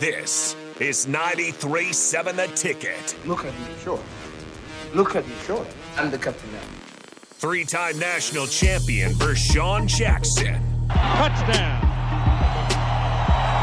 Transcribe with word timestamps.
This 0.00 0.56
is 0.80 1.06
93.7 1.06 2.34
The 2.34 2.48
Ticket. 2.56 3.16
Look 3.26 3.44
at 3.44 3.54
me, 3.54 3.66
sure. 3.82 4.02
Look 4.92 5.14
at 5.14 5.26
me, 5.26 5.34
sure. 5.46 5.64
I'm 5.96 6.10
the 6.10 6.18
captain 6.18 6.50
now. 6.52 6.58
Three 7.38 7.64
time 7.64 7.98
national 8.00 8.48
champion 8.48 9.12
Vershawn 9.12 9.86
Jackson. 9.86 10.60
Touchdown. 10.88 11.80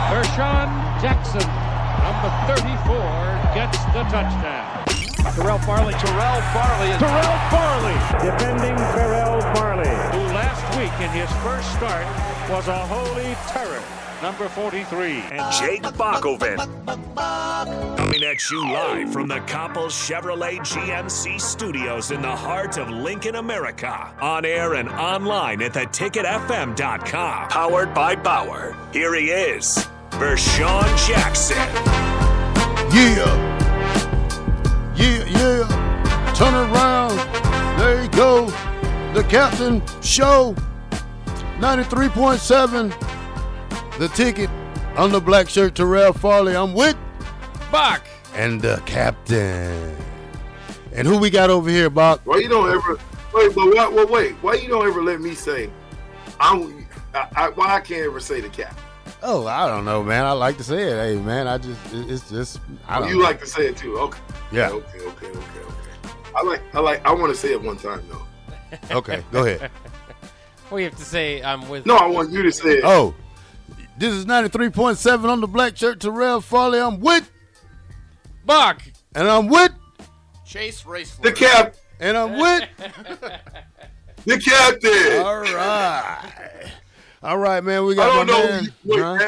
Vershawn 0.08 0.72
Jackson, 1.02 1.44
number 2.00 2.32
34, 2.48 2.96
gets 3.54 3.78
the 3.92 4.04
touchdown. 4.08 4.86
Terrell 5.36 5.60
Farley. 5.60 5.94
Terrell 5.96 6.42
Farley. 6.54 6.92
Terrell 6.98 7.40
Farley. 7.52 7.94
Defending 8.24 8.78
Terrell 8.96 9.42
Farley. 9.54 9.90
Who 10.16 10.34
last 10.34 10.64
week 10.78 10.94
in 11.04 11.12
his 11.12 11.30
first 11.44 11.70
start 11.74 12.08
was 12.50 12.70
a 12.70 12.86
holy 12.88 13.36
terror. 13.52 14.01
Number 14.22 14.48
43. 14.50 15.24
And 15.32 15.54
Jake 15.54 15.82
Bakoven. 15.82 16.58
Coming 17.98 18.24
at 18.24 18.52
you 18.52 18.72
live 18.72 19.12
from 19.12 19.28
the 19.28 19.40
Coppels 19.42 19.94
Chevrolet 19.94 20.60
GMC 20.60 21.42
studios 21.42 22.12
in 22.12 22.22
the 22.22 22.36
heart 22.36 22.78
of 22.78 22.88
Lincoln, 22.90 23.36
America. 23.36 24.14
On 24.22 24.46
air 24.46 24.76
and 24.76 24.90
online 24.90 25.64
at 25.64 25.74
theticketfm.com. 25.74 27.50
Powered 27.50 27.94
by 27.96 28.16
Bauer. 28.16 28.78
Here 28.94 29.16
he 29.16 29.32
is, 29.32 29.88
Vershawn 30.12 31.08
Jackson. 31.08 31.58
Yeah. 32.94 33.50
Yeah, 34.96 35.26
yeah. 35.26 36.34
Turn 36.36 36.54
around. 36.54 37.18
There 37.80 38.04
you 38.04 38.10
go. 38.10 38.46
The 39.14 39.24
Captain 39.28 39.82
Show. 40.04 40.54
93.7. 41.60 43.11
The 44.02 44.08
ticket 44.08 44.50
on 44.98 45.12
the 45.12 45.22
black 45.22 45.48
shirt, 45.48 45.76
Terrell 45.76 46.12
Farley. 46.12 46.56
I'm 46.58 46.74
with 46.74 46.98
Bach. 47.72 48.04
and 48.34 48.60
the 48.60 48.82
Captain. 48.88 49.96
And 50.92 51.08
who 51.08 51.20
we 51.20 51.30
got 51.30 51.52
over 51.52 51.70
here, 51.70 51.88
Bach? 51.88 52.20
Why 52.24 52.38
you 52.38 52.50
don't 52.50 52.68
ever 52.72 52.98
wait? 53.32 53.54
But 53.54 53.68
why, 53.76 53.88
well, 53.90 54.08
wait. 54.08 54.32
Why 54.42 54.56
you 54.56 54.70
don't 54.70 54.88
ever 54.88 55.04
let 55.04 55.22
me 55.22 55.36
say? 55.36 55.70
I'm. 56.40 56.88
I, 57.14 57.28
I, 57.36 57.50
why 57.50 57.76
I 57.76 57.80
can't 57.80 58.02
ever 58.08 58.20
say 58.20 58.42
the 58.42 58.50
cap? 58.50 58.76
Oh, 59.22 59.46
I 59.46 59.68
don't 59.68 59.86
know, 59.86 60.02
man. 60.02 60.26
I 60.26 60.32
like 60.32 60.58
to 60.58 60.64
say 60.64 60.82
it. 60.82 60.96
Hey, 60.96 61.22
man, 61.22 61.48
I 61.48 61.60
just, 61.60 61.94
it- 61.94 62.10
it's 62.10 62.28
just, 62.28 62.60
I 62.88 62.98
Oh, 62.98 63.02
don't 63.02 63.10
you 63.10 63.18
know. 63.20 63.24
like 63.24 63.40
to 63.42 63.46
say 63.46 63.68
it 63.68 63.78
too? 63.78 64.00
Okay. 64.00 64.20
Yeah. 64.52 64.70
Okay. 64.72 64.98
Okay. 65.00 65.28
Okay. 65.28 65.38
Okay. 65.38 66.10
I 66.36 66.42
like. 66.42 66.62
I 66.74 66.80
like. 66.80 67.06
I 67.06 67.14
want 67.14 67.32
to 67.32 67.38
say 67.40 67.52
it 67.52 67.62
one 67.62 67.78
time 67.78 68.02
though. 68.10 68.98
Okay, 68.98 69.24
go 69.32 69.46
ahead. 69.46 69.70
We 70.72 70.86
have 70.86 70.96
to 70.96 71.04
say 71.04 71.44
I'm 71.44 71.68
with. 71.68 71.86
No, 71.86 71.98
I 71.98 72.06
want 72.08 72.32
you 72.32 72.42
to 72.44 72.52
say 72.52 72.78
it. 72.78 72.84
Oh, 72.86 73.14
this 74.02 74.14
is 74.14 74.26
93.7 74.26 75.26
on 75.30 75.42
the 75.42 75.48
black 75.48 75.78
shirt, 75.78 76.00
Terrell 76.00 76.42
Farley. 76.42 76.80
I'm 76.80 77.00
with, 77.00 77.32
Buck. 78.46 78.82
and 79.16 79.28
I'm 79.28 79.48
with, 79.48 79.72
Chase 80.46 80.84
Raceford. 80.84 81.22
The 81.22 81.32
cap. 81.32 81.76
and 82.00 82.18
I'm 82.18 82.38
with. 82.40 82.68
The 84.24 84.38
captain. 84.40 85.26
All 85.26 85.40
right. 85.40 86.72
All 87.24 87.40
right, 87.40 87.64
man. 87.64 87.86
We 87.86 87.94
I 87.94 87.96
got 87.96 88.14
don't 88.14 88.28
know. 88.28 88.48
man. 88.48 88.74
Wait, 88.86 89.00
Huh? 89.02 89.28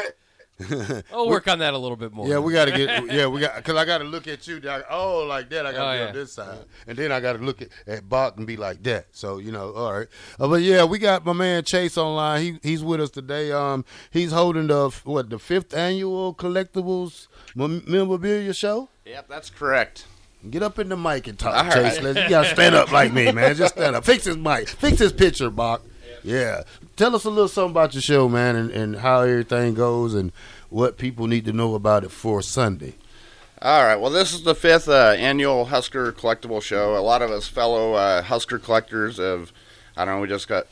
That- 0.58 1.04
I'll 1.12 1.28
work 1.28 1.48
on 1.48 1.58
that 1.58 1.74
a 1.74 1.78
little 1.78 1.96
bit 1.96 2.12
more. 2.12 2.28
Yeah, 2.28 2.38
we 2.38 2.52
got 2.52 2.66
to 2.66 2.70
get. 2.72 3.04
Yeah, 3.12 3.26
we 3.26 3.40
got 3.40 3.56
because 3.56 3.76
I 3.76 3.84
got 3.84 3.98
to 3.98 4.04
look 4.04 4.28
at 4.28 4.46
you. 4.46 4.60
like, 4.60 4.84
Oh, 4.90 5.24
like 5.26 5.48
that. 5.50 5.66
I 5.66 5.72
got 5.72 5.78
to 5.78 5.88
Oh, 5.88 5.92
be 5.92 5.98
yeah. 5.98 6.06
on 6.08 6.14
this 6.14 6.32
side, 6.32 6.58
and 6.86 6.96
then 6.96 7.10
I 7.12 7.20
got 7.20 7.34
to 7.34 7.38
look 7.38 7.60
at, 7.62 7.68
at 7.86 8.08
Bach 8.08 8.36
and 8.36 8.46
be 8.46 8.56
like 8.56 8.82
that. 8.84 9.06
So 9.12 9.38
you 9.38 9.52
know, 9.52 9.72
all 9.72 9.92
right. 9.92 10.08
Uh, 10.38 10.48
but 10.48 10.62
yeah, 10.62 10.84
we 10.84 10.98
got 10.98 11.24
my 11.24 11.32
man 11.32 11.64
Chase 11.64 11.98
online. 11.98 12.42
He 12.42 12.58
he's 12.62 12.82
with 12.84 13.00
us 13.00 13.10
today. 13.10 13.52
Um, 13.52 13.84
he's 14.10 14.32
holding 14.32 14.68
the 14.68 14.90
what 15.04 15.30
the 15.30 15.38
fifth 15.38 15.74
annual 15.74 16.34
collectibles 16.34 17.26
mem- 17.54 17.84
memorabilia 17.86 18.54
show. 18.54 18.88
Yep, 19.04 19.28
that's 19.28 19.50
correct. 19.50 20.06
Get 20.50 20.62
up 20.62 20.78
in 20.78 20.88
the 20.90 20.96
mic 20.96 21.26
and 21.26 21.38
talk, 21.38 21.54
All 21.54 21.70
Chase. 21.72 22.02
right. 22.02 22.16
You 22.16 22.28
gotta 22.28 22.48
stand 22.50 22.74
up 22.74 22.92
like 22.92 23.12
me, 23.12 23.32
man. 23.32 23.54
Just 23.54 23.74
stand 23.76 23.96
up. 23.96 24.04
Fix 24.04 24.24
his 24.24 24.36
mic. 24.36 24.68
Fix 24.68 24.98
his 24.98 25.12
picture, 25.12 25.48
Bach. 25.50 25.82
Yeah. 26.24 26.62
Tell 26.96 27.14
us 27.14 27.24
a 27.24 27.30
little 27.30 27.48
something 27.48 27.72
about 27.72 27.92
your 27.92 28.00
show, 28.00 28.28
man, 28.28 28.56
and, 28.56 28.70
and 28.70 28.96
how 28.96 29.20
everything 29.20 29.74
goes 29.74 30.14
and 30.14 30.32
what 30.70 30.96
people 30.96 31.26
need 31.26 31.44
to 31.44 31.52
know 31.52 31.74
about 31.74 32.02
it 32.02 32.10
for 32.10 32.40
Sunday. 32.40 32.94
All 33.60 33.84
right. 33.84 33.96
Well, 33.96 34.10
this 34.10 34.32
is 34.32 34.42
the 34.42 34.54
fifth 34.54 34.88
uh, 34.88 35.14
annual 35.18 35.66
Husker 35.66 36.12
collectible 36.12 36.62
show. 36.62 36.96
A 36.96 37.00
lot 37.00 37.22
of 37.22 37.30
us 37.30 37.46
fellow 37.46 37.92
uh, 37.92 38.22
Husker 38.22 38.58
collectors 38.58 39.18
have, 39.18 39.52
I 39.96 40.04
don't 40.04 40.16
know, 40.16 40.20
we 40.22 40.28
just 40.28 40.48
got 40.48 40.66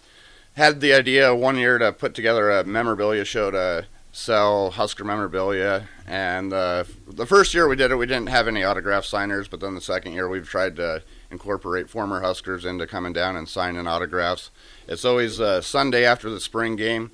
had 0.55 0.81
the 0.81 0.93
idea 0.93 1.35
one 1.35 1.57
year 1.57 1.79
to 1.79 1.93
put 1.93 2.15
together 2.15 2.51
a 2.51 2.65
memorabilia 2.65 3.25
show 3.25 3.51
to 3.51 3.87
sell 4.11 4.71
Husker 4.71 5.05
memorabilia. 5.05 5.89
And 6.07 6.53
uh, 6.53 6.85
the 7.07 7.27
first 7.27 7.55
year 7.55 7.69
we 7.69 7.77
did 7.77 7.91
it, 7.91 7.97
we 7.97 8.07
didn't 8.07 8.29
have 8.29 8.49
any 8.49 8.65
autograph 8.65 9.05
signers. 9.05 9.49
But 9.49 9.61
then 9.61 9.75
the 9.75 9.81
second 9.81 10.13
year, 10.13 10.29
we've 10.29 10.49
tried 10.49 10.77
to 10.77 11.03
incorporate 11.33 11.91
former 11.91 12.21
Huskers 12.21 12.65
into 12.65 12.87
coming 12.87 13.13
down 13.13 13.35
and 13.35 13.49
signing 13.49 13.87
autographs. 13.87 14.51
It's 14.87 15.05
always 15.05 15.41
uh, 15.41 15.63
Sunday 15.63 16.05
after 16.05 16.31
the 16.31 16.39
spring 16.39 16.77
game, 16.77 17.11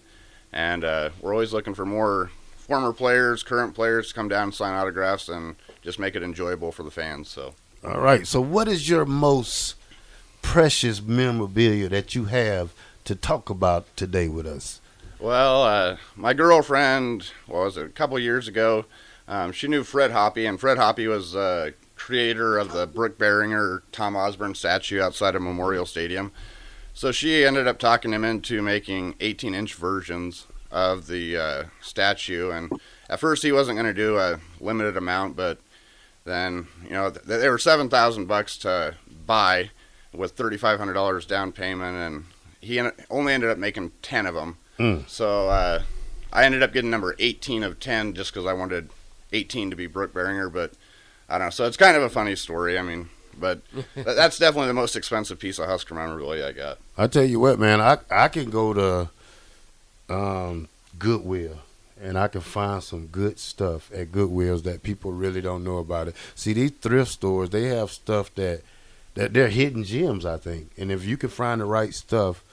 and 0.53 0.85
uh, 0.85 1.11
we're 1.21 1.33
always 1.33 1.55
looking 1.55 1.75
for 1.75 1.87
more 1.87 2.31
former 2.57 2.93
players, 2.93 3.43
current 3.43 3.75
players 3.75 4.09
to 4.09 4.15
come 4.15 4.29
down 4.29 4.45
and 4.45 4.55
sign 4.55 4.75
autographs 4.75 5.29
and 5.29 5.57
just 5.81 5.99
make 5.99 6.15
it 6.15 6.23
enjoyable 6.23 6.73
for 6.73 6.83
the 6.83 6.91
fans. 6.91 7.29
So. 7.29 7.55
All 7.85 8.01
right. 8.01 8.27
So, 8.27 8.41
what 8.41 8.69
is 8.69 8.89
your 8.89 9.07
most 9.07 9.77
precious 10.43 11.01
memorabilia 11.01 11.89
that 11.89 12.15
you 12.15 12.25
have 12.25 12.75
to 13.05 13.15
talk 13.15 13.49
about 13.49 13.97
today 13.97 14.29
with 14.29 14.47
us? 14.47 14.81
Well, 15.21 15.63
uh, 15.63 15.97
my 16.17 16.35
girlfriend, 16.35 17.31
what 17.47 17.65
was 17.65 17.77
it, 17.77 17.87
a 17.87 17.89
couple 17.89 18.19
years 18.19 18.49
ago, 18.49 18.85
um, 19.27 19.53
she 19.53 19.69
knew 19.69 19.85
Fred 19.85 20.11
Hoppe, 20.11 20.49
and 20.49 20.59
Fred 20.59 20.79
Hoppe 20.79 21.09
was 21.09 21.37
uh, 21.37 21.73
creator 21.99 22.57
of 22.57 22.73
the 22.73 22.87
Brook 22.87 23.19
Berringer 23.19 23.83
Tom 23.93 24.17
Osborne 24.17 24.55
statue 24.55 25.01
outside 25.01 25.35
of 25.35 25.43
Memorial 25.43 25.85
Stadium. 25.85 26.33
So 26.95 27.13
she 27.13 27.45
ended 27.45 27.69
up 27.69 27.79
talking 27.79 28.13
him 28.13 28.25
into 28.25 28.63
making 28.63 29.15
18 29.21 29.55
inch 29.55 29.75
versions 29.75 30.47
of 30.71 31.07
the 31.07 31.37
uh, 31.37 31.65
statue. 31.81 32.51
And 32.51 32.73
at 33.09 33.21
first 33.21 33.43
he 33.43 33.53
wasn't 33.53 33.77
going 33.77 33.87
to 33.87 33.95
do 33.95 34.19
a 34.19 34.41
limited 34.61 34.97
amount, 34.97 35.37
but 35.37 35.59
then, 36.25 36.67
you 36.85 36.91
know, 36.91 37.11
th- 37.11 37.25
they 37.25 37.49
were 37.49 37.59
7000 37.59 38.27
bucks 38.27 38.57
to 38.59 38.95
buy 39.27 39.71
with 40.13 40.37
$3,500 40.37 41.27
down 41.27 41.53
payment. 41.53 41.97
And 41.97 42.25
he 42.61 42.79
en- 42.79 42.93
only 43.11 43.33
ended 43.33 43.51
up 43.51 43.59
making 43.59 43.93
10 44.03 44.27
of 44.27 44.35
them. 44.35 44.57
So 45.09 45.49
uh, 45.49 45.83
I 46.33 46.45
ended 46.45 46.63
up 46.63 46.73
getting 46.73 46.91
number 46.91 47.15
18 47.19 47.63
of 47.63 47.81
10 47.81 48.15
just 48.15 48.33
because 48.33 48.47
I 48.47 48.53
wanted 48.53 48.91
18 49.33 49.71
to 49.71 49.77
be 49.77 49.87
Brook 49.87 50.13
Berringer, 50.13 50.53
but 50.53 50.73
I 51.29 51.39
don't 51.39 51.49
know. 51.49 51.51
So 51.51 51.67
it's 51.67 51.77
kind 51.77 51.97
of 51.97 52.03
a 52.03 52.09
funny 52.09 52.37
story. 52.37 52.79
I 52.79 52.83
mean, 52.83 53.09
but 53.39 53.61
that's 53.95 54.39
definitely 54.39 54.69
the 54.69 54.75
most 54.75 54.97
expensive 54.97 55.39
piece 55.39 55.59
of 55.59 55.67
Husker 55.67 55.95
memorabilia 55.95 56.49
I 56.49 56.53
got. 56.53 56.79
I 56.97 57.07
tell 57.07 57.25
you 57.25 57.41
what, 57.41 57.59
man, 57.59 57.81
I 57.81 57.99
I 58.11 58.29
can 58.29 58.51
go 58.51 58.73
to 58.75 59.11
um, 60.15 60.69
Goodwill 60.99 61.59
and 62.01 62.19
I 62.19 62.29
can 62.29 62.41
find 62.41 62.83
some 62.83 63.07
good 63.07 63.39
stuff 63.39 63.91
at 63.93 64.13
Goodwills 64.13 64.63
that 64.63 64.83
people 64.83 65.13
really 65.13 65.41
don't 65.41 65.65
know 65.65 65.79
about 65.79 66.09
it. 66.09 66.17
See, 66.35 66.53
these 66.53 66.71
thrift 66.71 67.11
stores, 67.11 67.51
they 67.51 67.65
have 67.65 67.91
stuff 67.91 68.35
that 68.37 68.63
that 69.15 69.33
they're 69.33 69.49
hidden 69.49 69.85
gems, 69.85 70.25
I 70.25 70.37
think. 70.37 70.71
And 70.79 70.93
if 70.93 71.05
you 71.05 71.17
can 71.17 71.29
find 71.29 71.61
the 71.61 71.65
right 71.65 71.93
stuff, 71.93 72.45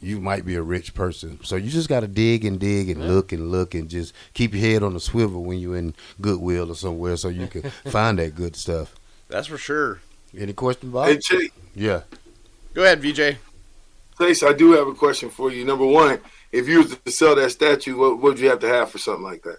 you 0.00 0.20
might 0.20 0.44
be 0.44 0.54
a 0.54 0.62
rich 0.62 0.94
person. 0.94 1.40
So 1.42 1.56
you 1.56 1.70
just 1.70 1.88
got 1.88 2.00
to 2.00 2.08
dig 2.08 2.44
and 2.44 2.58
dig 2.60 2.88
and 2.88 3.08
look 3.08 3.32
and 3.32 3.50
look 3.50 3.74
and 3.74 3.88
just 3.88 4.14
keep 4.34 4.54
your 4.54 4.62
head 4.62 4.82
on 4.82 4.94
the 4.94 5.00
swivel 5.00 5.44
when 5.44 5.58
you're 5.58 5.76
in 5.76 5.94
Goodwill 6.20 6.70
or 6.70 6.74
somewhere 6.74 7.16
so 7.16 7.28
you 7.28 7.46
can 7.46 7.62
find 7.90 8.18
that 8.18 8.34
good 8.34 8.56
stuff. 8.56 8.94
That's 9.28 9.48
for 9.48 9.58
sure. 9.58 10.00
Any 10.36 10.52
question, 10.52 10.90
Bob? 10.90 11.08
Hey 11.08 11.18
Chase, 11.18 11.50
Yeah. 11.74 12.02
Go 12.74 12.84
ahead, 12.84 13.00
VJ. 13.00 13.38
Chase, 14.18 14.42
I 14.42 14.52
do 14.52 14.72
have 14.72 14.86
a 14.86 14.94
question 14.94 15.30
for 15.30 15.50
you. 15.50 15.64
Number 15.64 15.86
one, 15.86 16.20
if 16.52 16.68
you 16.68 16.78
was 16.82 16.96
to 16.96 17.10
sell 17.10 17.34
that 17.34 17.50
statue, 17.50 17.96
what 17.96 18.14
what 18.14 18.22
would 18.22 18.38
you 18.38 18.48
have 18.50 18.60
to 18.60 18.68
have 18.68 18.90
for 18.90 18.98
something 18.98 19.24
like 19.24 19.42
that? 19.42 19.58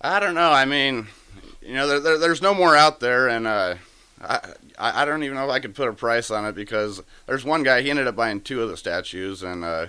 I 0.00 0.18
don't 0.20 0.34
know. 0.34 0.50
I 0.50 0.64
mean, 0.64 1.06
you 1.60 1.74
know, 1.74 1.86
there, 1.86 2.00
there, 2.00 2.18
there's 2.18 2.42
no 2.42 2.54
more 2.54 2.76
out 2.76 3.00
there, 3.00 3.28
and 3.28 3.46
uh, 3.46 3.76
I, 4.22 4.54
I 4.78 5.02
I 5.02 5.04
don't 5.04 5.22
even 5.24 5.36
know 5.36 5.44
if 5.44 5.50
I 5.50 5.60
could 5.60 5.74
put 5.74 5.88
a 5.88 5.92
price 5.92 6.30
on 6.30 6.44
it 6.46 6.54
because 6.54 7.02
there's 7.26 7.44
one 7.44 7.62
guy 7.62 7.82
he 7.82 7.90
ended 7.90 8.06
up 8.06 8.16
buying 8.16 8.40
two 8.40 8.62
of 8.62 8.68
the 8.68 8.76
statues, 8.76 9.42
and 9.42 9.64
uh, 9.64 9.86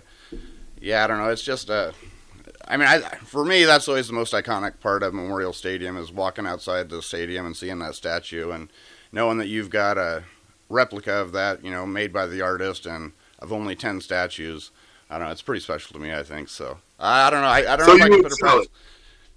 yeah, 0.80 1.03
I 1.03 1.07
don't 1.07 1.19
know. 1.19 1.30
It's 1.30 1.44
just 1.44 1.69
uh, 1.69 1.91
I 2.68 2.77
mean, 2.77 2.88
I 2.88 3.00
for 3.25 3.45
me 3.45 3.63
that's 3.65 3.88
always 3.88 4.07
the 4.07 4.13
most 4.13 4.33
iconic 4.33 4.80
part 4.80 5.03
of 5.03 5.13
Memorial 5.13 5.53
Stadium 5.53 5.97
is 5.97 6.12
walking 6.12 6.47
outside 6.47 6.89
the 6.89 7.01
stadium 7.01 7.45
and 7.45 7.56
seeing 7.57 7.80
that 7.80 7.95
statue 7.95 8.51
and 8.51 8.69
knowing 9.12 9.38
that 9.38 9.47
you've 9.47 9.69
got 9.69 9.97
a 9.97 10.24
replica 10.69 11.13
of 11.13 11.31
that, 11.33 11.63
you 11.63 11.71
know, 11.71 11.86
made 11.86 12.12
by 12.13 12.25
the 12.25 12.41
artist 12.41 12.86
and 12.86 13.13
of 13.39 13.53
only 13.53 13.75
ten 13.75 14.01
statues. 14.01 14.71
I 15.09 15.18
don't 15.19 15.27
know. 15.27 15.31
It's 15.31 15.41
pretty 15.41 15.62
special 15.62 15.94
to 15.94 16.00
me. 16.00 16.13
I 16.13 16.24
think 16.24 16.50
so. 16.50 16.79
I, 17.00 17.27
I 17.27 17.29
don't 17.29 17.41
know. 17.41 17.47
I, 17.47 17.74
I 17.74 17.75
don't 17.75 17.88
So 17.88 17.91
know 17.91 17.95
if 17.95 18.01
I 18.01 18.09
can 18.09 18.19
would 18.19 18.21
put 18.21 18.31
a 18.31 18.38
price. 18.38 18.68
it? 18.68 18.69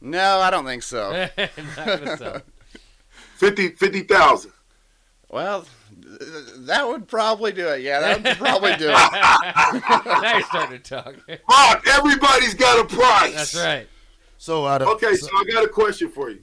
No, 0.00 0.40
I 0.40 0.50
don't 0.50 0.64
think 0.64 0.82
so. 0.82 1.18
Not 1.76 1.92
gonna 1.92 2.08
sell. 2.08 2.42
50 3.36 3.70
50,000. 3.70 4.52
Well, 5.30 5.66
that 5.90 6.86
would 6.86 7.08
probably 7.08 7.52
do 7.52 7.68
it. 7.68 7.82
Yeah, 7.82 8.00
that 8.00 8.22
would 8.22 8.36
probably 8.38 8.76
do 8.76 8.88
it. 8.88 8.92
now 10.06 10.32
you're 10.34 10.42
starting 10.42 10.80
to 10.80 10.88
talk. 10.88 11.16
Mark, 11.48 11.86
everybody's 11.88 12.54
got 12.54 12.84
a 12.84 12.94
price. 12.94 13.34
That's 13.34 13.56
right. 13.56 13.88
So 14.38 14.66
out 14.66 14.82
of 14.82 14.88
Okay, 14.88 15.14
so 15.14 15.28
I 15.36 15.44
got 15.52 15.64
a 15.64 15.68
question 15.68 16.10
for 16.10 16.30
you. 16.30 16.42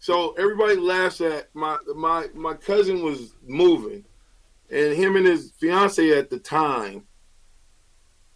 So 0.00 0.34
everybody 0.38 0.76
laughs 0.76 1.20
at 1.20 1.48
my 1.54 1.78
my 1.94 2.26
my 2.34 2.54
cousin 2.54 3.02
was 3.02 3.36
moving, 3.46 4.04
and 4.70 4.92
him 4.92 5.16
and 5.16 5.26
his 5.26 5.52
fiance 5.52 6.10
at 6.10 6.28
the 6.30 6.38
time 6.38 7.04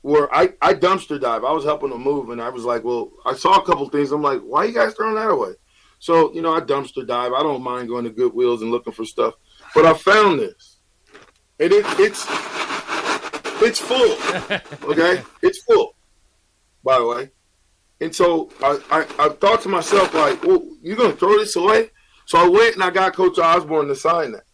were 0.02 0.34
I 0.34 0.54
I 0.62 0.74
dumpster 0.74 1.20
dive. 1.20 1.44
I 1.44 1.52
was 1.52 1.64
helping 1.64 1.90
them 1.90 2.02
move, 2.02 2.30
and 2.30 2.40
I 2.40 2.48
was 2.48 2.64
like, 2.64 2.84
well, 2.84 3.10
I 3.26 3.34
saw 3.34 3.56
a 3.58 3.66
couple 3.66 3.88
things. 3.90 4.12
I'm 4.12 4.22
like, 4.22 4.40
why 4.40 4.64
you 4.64 4.72
guys 4.72 4.94
throwing 4.94 5.16
that 5.16 5.30
away? 5.30 5.52
So 5.98 6.32
you 6.32 6.40
know, 6.40 6.54
I 6.54 6.60
dumpster 6.60 7.06
dive. 7.06 7.32
I 7.32 7.42
don't 7.42 7.62
mind 7.62 7.88
going 7.88 8.04
to 8.04 8.10
Goodwills 8.10 8.62
and 8.62 8.70
looking 8.70 8.92
for 8.92 9.04
stuff, 9.04 9.34
but 9.74 9.86
I 9.86 9.94
found 9.94 10.40
this, 10.40 10.78
and 11.60 11.72
it, 11.72 11.84
it's 11.98 12.26
it's 13.62 13.80
full. 13.80 14.16
Okay, 14.90 15.22
it's 15.42 15.62
full. 15.64 15.94
By 16.82 16.98
the 16.98 17.06
way. 17.06 17.30
And 18.00 18.14
so 18.14 18.50
I, 18.62 18.80
I, 18.90 19.26
I 19.26 19.28
thought 19.30 19.60
to 19.62 19.68
myself, 19.68 20.14
like, 20.14 20.42
well, 20.44 20.64
you're 20.80 20.96
going 20.96 21.10
to 21.10 21.16
throw 21.16 21.36
this 21.36 21.56
away? 21.56 21.90
So 22.26 22.38
I 22.38 22.48
went 22.48 22.74
and 22.74 22.84
I 22.84 22.90
got 22.90 23.14
Coach 23.14 23.38
Osborne 23.38 23.88
to 23.88 23.96
sign 23.96 24.32
that. 24.32 24.44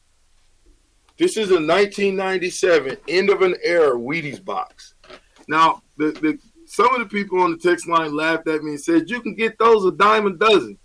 This 1.18 1.36
is 1.36 1.50
a 1.50 1.54
1997 1.54 2.96
end 3.06 3.30
of 3.30 3.42
an 3.42 3.54
era 3.62 3.96
Wheaties 3.96 4.44
box. 4.44 4.94
Now, 5.46 5.82
the, 5.96 6.12
the 6.12 6.38
some 6.66 6.92
of 6.94 7.00
the 7.00 7.06
people 7.06 7.40
on 7.40 7.52
the 7.52 7.58
text 7.58 7.86
line 7.86 8.16
laughed 8.16 8.48
at 8.48 8.62
me 8.64 8.72
and 8.72 8.80
said, 8.80 9.08
you 9.08 9.20
can 9.20 9.34
get 9.34 9.58
those 9.58 9.84
a 9.84 9.92
dime 9.92 10.26
a 10.26 10.30
dozen. 10.30 10.78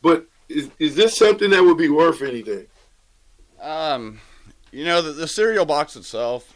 But 0.00 0.26
is, 0.48 0.70
is 0.78 0.94
this 0.94 1.16
something 1.16 1.50
that 1.50 1.62
would 1.62 1.78
be 1.78 1.88
worth 1.88 2.22
anything? 2.22 2.66
Um, 3.60 4.20
you 4.70 4.84
know, 4.84 5.02
the, 5.02 5.12
the 5.12 5.28
cereal 5.28 5.64
box 5.64 5.96
itself, 5.96 6.54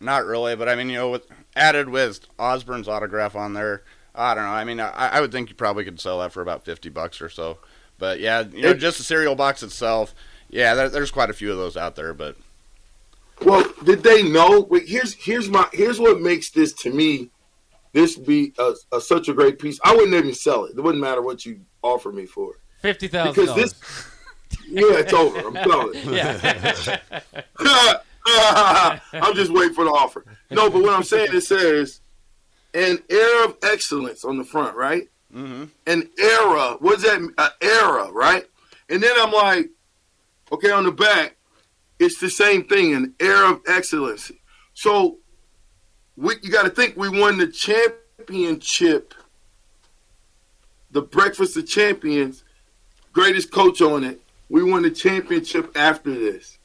not 0.00 0.24
really, 0.24 0.56
but 0.56 0.68
I 0.68 0.74
mean, 0.74 0.88
you 0.88 0.96
know, 0.96 1.10
with 1.10 1.26
added 1.56 1.88
with 1.88 2.20
Osborne's 2.38 2.88
autograph 2.88 3.36
on 3.36 3.54
there, 3.54 3.82
I 4.14 4.34
don't 4.34 4.44
know. 4.44 4.50
I 4.50 4.64
mean, 4.64 4.80
I, 4.80 4.90
I 4.90 5.20
would 5.20 5.32
think 5.32 5.48
you 5.48 5.54
probably 5.54 5.84
could 5.84 6.00
sell 6.00 6.20
that 6.20 6.32
for 6.32 6.42
about 6.42 6.64
fifty 6.64 6.88
bucks 6.88 7.20
or 7.20 7.28
so. 7.28 7.58
But 7.98 8.20
yeah, 8.20 8.42
you 8.52 8.62
know, 8.62 8.74
just 8.74 8.98
the 8.98 9.04
cereal 9.04 9.34
box 9.34 9.62
itself, 9.62 10.14
yeah, 10.50 10.74
there, 10.74 10.88
there's 10.88 11.10
quite 11.10 11.30
a 11.30 11.34
few 11.34 11.50
of 11.50 11.56
those 11.56 11.76
out 11.76 11.96
there. 11.96 12.12
But 12.12 12.36
Well, 13.42 13.64
did 13.84 14.02
they 14.02 14.22
know? 14.22 14.66
Wait, 14.68 14.88
here's 14.88 15.14
here's 15.14 15.48
my 15.48 15.68
here's 15.72 16.00
what 16.00 16.20
makes 16.20 16.50
this 16.50 16.72
to 16.74 16.90
me, 16.92 17.30
this 17.92 18.16
be 18.16 18.52
a, 18.58 18.74
a, 18.92 19.00
such 19.00 19.28
a 19.28 19.34
great 19.34 19.58
piece. 19.58 19.78
I 19.84 19.94
wouldn't 19.94 20.14
even 20.14 20.34
sell 20.34 20.64
it. 20.64 20.76
It 20.76 20.80
wouldn't 20.80 21.02
matter 21.02 21.22
what 21.22 21.46
you 21.46 21.60
offer 21.82 22.12
me 22.12 22.26
for 22.26 22.54
it. 22.54 22.60
Fifty 22.82 23.08
thousand 23.08 23.34
because 23.34 23.48
dollars. 23.48 23.72
this. 23.72 24.08
Yeah, 24.68 24.98
it's 24.98 25.12
over. 25.12 25.38
I'm 25.48 25.54
telling 25.54 25.94
you. 26.04 26.14
Yeah. 26.14 26.98
I'm 28.26 29.34
just 29.34 29.52
waiting 29.52 29.74
for 29.74 29.84
the 29.84 29.90
offer. 29.90 30.24
No, 30.50 30.68
but 30.68 30.82
what 30.82 30.92
I'm 30.92 31.02
saying 31.02 31.30
it 31.32 31.40
says 31.42 32.00
an 32.74 32.98
era 33.08 33.44
of 33.46 33.56
excellence 33.62 34.24
on 34.24 34.36
the 34.38 34.44
front, 34.44 34.76
right? 34.76 35.08
mm-hmm. 35.34 35.64
An 35.86 36.08
era. 36.18 36.76
What's 36.80 37.02
that? 37.02 37.16
An 37.18 37.34
era, 37.60 38.10
right? 38.12 38.44
And 38.88 39.02
then 39.02 39.12
I'm 39.16 39.32
like, 39.32 39.70
okay, 40.50 40.70
on 40.70 40.84
the 40.84 40.92
back, 40.92 41.36
it's 41.98 42.18
the 42.18 42.30
same 42.30 42.64
thing. 42.64 42.94
An 42.94 43.14
era 43.20 43.52
of 43.52 43.60
excellence. 43.66 44.30
So 44.74 45.18
we, 46.16 46.34
you 46.42 46.50
got 46.50 46.64
to 46.64 46.70
think 46.70 46.96
we 46.96 47.08
won 47.08 47.38
the 47.38 47.46
championship, 47.46 49.14
the 50.90 51.02
Breakfast 51.02 51.56
of 51.56 51.66
Champions, 51.66 52.44
greatest 53.12 53.50
coach 53.50 53.80
on 53.80 54.04
it. 54.04 54.20
We 54.48 54.62
won 54.62 54.82
the 54.82 54.90
championship 54.90 55.76
after 55.76 56.10
this. 56.12 56.58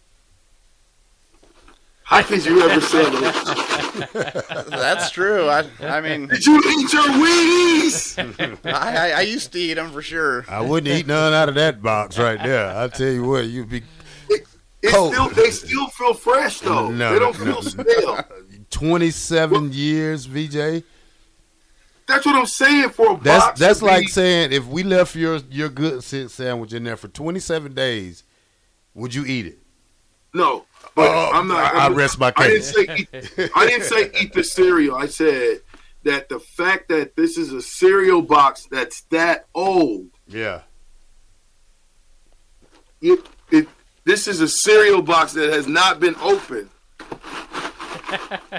How 2.03 2.21
could 2.21 2.45
you 2.45 2.61
ever 2.61 2.79
say 2.79 3.03
that? 3.03 4.65
that's 4.69 5.11
true. 5.11 5.49
I, 5.49 5.65
I 5.81 5.99
mean, 5.99 6.27
Did 6.27 6.45
you 6.45 6.57
eat 6.57 6.93
your 6.93 7.03
Wheaties? 7.03 8.61
I, 8.63 9.09
I, 9.09 9.11
I 9.17 9.21
used 9.21 9.51
to 9.51 9.59
eat 9.59 9.73
them 9.73 9.91
for 9.91 10.01
sure. 10.01 10.45
I 10.47 10.61
wouldn't 10.61 10.93
eat 10.93 11.05
none 11.05 11.33
out 11.33 11.49
of 11.49 11.55
that 11.55 11.81
box 11.81 12.17
right 12.17 12.41
there. 12.41 12.75
I 12.77 12.87
tell 12.87 13.09
you 13.09 13.25
what, 13.27 13.45
you'd 13.45 13.69
be 13.69 13.83
It's 14.29 14.93
Cold. 14.93 15.13
still, 15.13 15.29
they 15.29 15.51
still 15.51 15.87
feel 15.89 16.13
fresh 16.13 16.61
though. 16.61 16.89
No, 16.91 17.11
they 17.11 17.19
don't 17.19 17.37
no. 17.43 17.59
feel 17.59 17.61
stale. 17.61 18.23
27 18.69 19.73
years, 19.73 20.25
VJ. 20.27 20.83
That's 22.07 22.25
what 22.25 22.35
I'm 22.35 22.45
saying 22.45 22.89
for 22.91 23.13
a 23.13 23.19
That's 23.19 23.45
box. 23.45 23.59
that's 23.59 23.79
to 23.79 23.85
like 23.85 24.05
be- 24.05 24.07
saying 24.11 24.51
if 24.53 24.65
we 24.65 24.83
left 24.83 25.15
your 25.15 25.37
your 25.51 25.69
good 25.69 26.03
sit 26.03 26.31
sandwich 26.31 26.73
in 26.73 26.83
there 26.85 26.95
for 26.97 27.07
27 27.09 27.73
days, 27.73 28.23
would 28.93 29.13
you 29.13 29.25
eat 29.25 29.45
it? 29.45 29.59
no. 30.33 30.65
But 30.95 31.09
Oh, 31.09 31.31
I'm 31.33 31.47
not. 31.47 31.57
I- 31.75 31.77
I 31.79 31.83
I'm- 31.83 31.95
rest 31.95 32.17
my 32.19 32.31
case. 32.31 32.43
I 32.43 32.49
didn't 32.49 32.63
say 32.63 32.95
eat, 32.97 33.51
I 33.55 33.67
didn't 33.67 33.83
say 33.83 34.11
eat 34.21 34.33
the 34.33 34.43
cereal. 34.43 34.95
I 34.95 35.07
said 35.07 35.61
that 36.03 36.29
the 36.29 36.39
fact 36.39 36.87
that 36.89 37.15
this 37.15 37.37
is 37.37 37.51
a 37.51 37.61
cereal 37.61 38.21
box 38.21 38.67
that's 38.71 39.01
that 39.11 39.45
old. 39.53 40.07
Yeah. 40.27 40.61
It, 43.01 43.19
it 43.51 43.67
this 44.05 44.27
is 44.27 44.39
a 44.41 44.47
cereal 44.47 45.01
box 45.01 45.33
that 45.33 45.51
has 45.51 45.67
not 45.67 45.99
been 45.99 46.15
opened. 46.21 46.69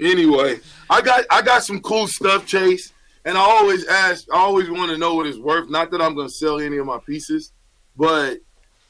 anyway, 0.00 0.58
I 0.90 1.00
got 1.02 1.24
I 1.30 1.42
got 1.42 1.64
some 1.64 1.80
cool 1.80 2.06
stuff, 2.06 2.46
Chase, 2.46 2.92
and 3.24 3.36
I 3.36 3.40
always 3.40 3.86
ask. 3.86 4.26
I 4.32 4.38
always 4.38 4.70
want 4.70 4.90
to 4.90 4.98
know 4.98 5.14
what 5.14 5.26
it's 5.26 5.38
worth. 5.38 5.70
Not 5.70 5.90
that 5.90 6.00
I'm 6.00 6.14
going 6.14 6.28
to 6.28 6.34
sell 6.34 6.60
any 6.60 6.76
of 6.76 6.86
my 6.86 6.98
pieces, 7.06 7.52
but 7.96 8.38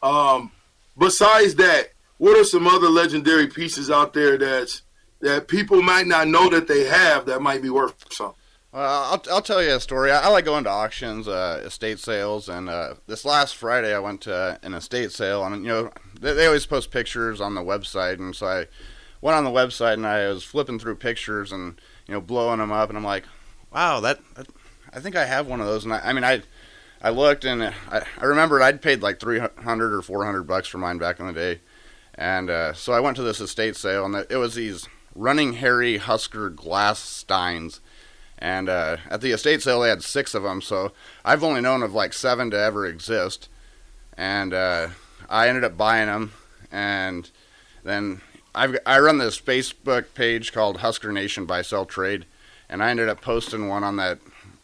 um, 0.02 0.50
besides 0.98 1.54
that, 1.56 1.90
what 2.18 2.38
are 2.38 2.44
some 2.44 2.66
other 2.66 2.88
legendary 2.88 3.46
pieces 3.46 3.90
out 3.90 4.12
there 4.12 4.36
that's 4.36 4.82
that 5.20 5.48
people 5.48 5.82
might 5.82 6.06
not 6.06 6.28
know 6.28 6.50
that 6.50 6.68
they 6.68 6.84
have 6.84 7.26
that 7.26 7.40
might 7.40 7.62
be 7.62 7.70
worth 7.70 7.94
something? 8.12 8.36
Well, 8.72 8.82
I'll, 8.82 9.22
I'll 9.30 9.42
tell 9.42 9.62
you 9.62 9.72
a 9.72 9.80
story. 9.80 10.10
I, 10.10 10.22
I 10.22 10.28
like 10.28 10.44
going 10.44 10.64
to 10.64 10.70
auctions, 10.70 11.28
uh, 11.28 11.62
estate 11.64 12.00
sales, 12.00 12.48
and 12.48 12.68
uh, 12.68 12.94
this 13.06 13.24
last 13.24 13.54
Friday 13.54 13.94
I 13.94 14.00
went 14.00 14.22
to 14.22 14.58
an 14.64 14.74
estate 14.74 15.12
sale, 15.12 15.44
and 15.44 15.64
you 15.64 15.68
know 15.68 15.90
they, 16.20 16.32
they 16.32 16.46
always 16.46 16.66
post 16.66 16.90
pictures 16.90 17.40
on 17.40 17.54
the 17.54 17.60
website, 17.60 18.18
and 18.18 18.34
so 18.34 18.46
I 18.46 18.66
went 19.24 19.38
on 19.38 19.44
the 19.44 19.50
website 19.50 19.94
and 19.94 20.06
I 20.06 20.28
was 20.28 20.44
flipping 20.44 20.78
through 20.78 20.96
pictures 20.96 21.50
and 21.50 21.80
you 22.06 22.12
know 22.12 22.20
blowing 22.20 22.58
them 22.58 22.70
up, 22.70 22.90
and 22.90 22.98
I'm 22.98 23.04
like, 23.04 23.24
wow, 23.72 23.98
that, 24.00 24.20
that 24.36 24.46
I 24.92 25.00
think 25.00 25.16
I 25.16 25.24
have 25.24 25.46
one 25.46 25.60
of 25.62 25.66
those, 25.66 25.84
and 25.84 25.94
I, 25.94 26.00
I 26.00 26.12
mean 26.12 26.24
I 26.24 26.42
I 27.00 27.08
looked 27.08 27.44
and 27.44 27.64
I, 27.64 27.72
I 28.18 28.24
remembered 28.24 28.60
I'd 28.62 28.82
paid 28.82 29.02
like 29.02 29.18
300 29.18 29.94
or 29.94 30.02
400 30.02 30.42
bucks 30.44 30.68
for 30.68 30.78
mine 30.78 30.98
back 30.98 31.18
in 31.18 31.26
the 31.26 31.32
day, 31.32 31.60
and 32.14 32.50
uh, 32.50 32.74
so 32.74 32.92
I 32.92 33.00
went 33.00 33.16
to 33.16 33.22
this 33.22 33.40
estate 33.40 33.76
sale, 33.76 34.04
and 34.04 34.14
it 34.28 34.36
was 34.36 34.54
these 34.54 34.86
running 35.14 35.54
Harry 35.54 35.96
Husker 35.96 36.50
glass 36.50 36.98
steins. 36.98 37.80
And 38.36 38.68
uh, 38.68 38.98
at 39.08 39.20
the 39.22 39.30
estate 39.30 39.62
sale, 39.62 39.80
they 39.80 39.88
had 39.88 40.02
six 40.02 40.34
of 40.34 40.42
them. 40.42 40.60
So 40.60 40.92
I've 41.24 41.44
only 41.44 41.60
known 41.60 41.82
of 41.82 41.94
like 41.94 42.12
seven 42.12 42.50
to 42.50 42.58
ever 42.58 42.84
exist. 42.84 43.48
And 44.18 44.52
uh, 44.52 44.88
I 45.30 45.48
ended 45.48 45.62
up 45.62 45.78
buying 45.78 46.08
them. 46.08 46.32
And 46.70 47.30
then 47.84 48.20
I've, 48.54 48.78
I 48.86 48.98
run 49.00 49.18
this 49.18 49.40
Facebook 49.40 50.14
page 50.14 50.52
called 50.52 50.78
Husker 50.78 51.12
Nation 51.12 51.46
Buy 51.46 51.62
Sell 51.62 51.84
Trade. 51.84 52.26
And 52.68 52.82
I 52.82 52.90
ended 52.90 53.08
up 53.08 53.20
posting 53.20 53.68
one 53.68 53.84
on 53.84 53.96
that 53.96 54.18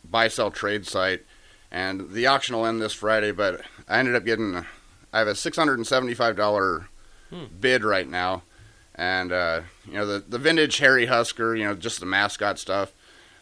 buy 0.08 0.28
sell 0.28 0.50
trade 0.50 0.86
site. 0.86 1.24
And 1.70 2.10
the 2.10 2.26
auction 2.26 2.56
will 2.56 2.66
end 2.66 2.80
this 2.80 2.92
Friday, 2.92 3.30
but 3.30 3.60
I 3.88 3.98
ended 3.98 4.16
up 4.16 4.24
getting, 4.24 4.64
I 5.12 5.18
have 5.18 5.28
a 5.28 5.32
$675 5.32 6.86
bid 7.60 7.84
right 7.84 8.08
now. 8.08 8.42
And, 8.96 9.32
uh, 9.32 9.60
you 9.86 9.92
know, 9.92 10.06
the, 10.06 10.18
the 10.26 10.38
vintage 10.38 10.78
Harry 10.78 11.06
Husker, 11.06 11.54
you 11.54 11.64
know, 11.64 11.74
just 11.74 12.00
the 12.00 12.06
mascot 12.06 12.58
stuff. 12.58 12.92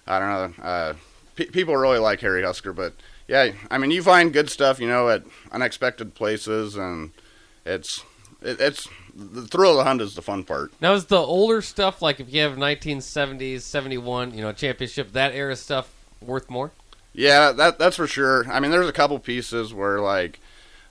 I 0.06 0.18
don't 0.18 0.58
know. 0.58 0.62
Uh, 0.62 0.94
pe 1.36 1.46
people 1.46 1.76
really 1.76 1.98
like 1.98 2.20
Harry 2.20 2.42
Husker, 2.42 2.72
but 2.72 2.94
yeah, 3.26 3.52
I 3.70 3.78
mean, 3.78 3.90
you 3.90 4.02
find 4.02 4.32
good 4.32 4.50
stuff, 4.50 4.80
you 4.80 4.88
know, 4.88 5.08
at 5.08 5.24
unexpected 5.50 6.14
places, 6.14 6.76
and 6.76 7.10
it's 7.64 8.04
it, 8.42 8.60
it's 8.60 8.88
the 9.18 9.46
thrill 9.46 9.72
of 9.72 9.78
the 9.78 9.84
hunt 9.84 10.00
is 10.00 10.14
the 10.14 10.22
fun 10.22 10.44
part. 10.44 10.72
Now 10.80 10.94
is 10.94 11.06
the 11.06 11.16
older 11.16 11.60
stuff 11.60 12.00
like 12.00 12.20
if 12.20 12.32
you 12.32 12.40
have 12.42 12.56
1970s, 12.56 13.62
71, 13.62 14.32
you 14.32 14.42
know, 14.42 14.52
championship, 14.52 15.12
that 15.12 15.34
era 15.34 15.56
stuff 15.56 15.90
worth 16.20 16.48
more? 16.48 16.70
Yeah, 17.12 17.50
that 17.52 17.78
that's 17.78 17.96
for 17.96 18.06
sure. 18.06 18.46
I 18.50 18.60
mean, 18.60 18.70
there's 18.70 18.88
a 18.88 18.92
couple 18.92 19.18
pieces 19.18 19.74
where 19.74 20.00
like 20.00 20.38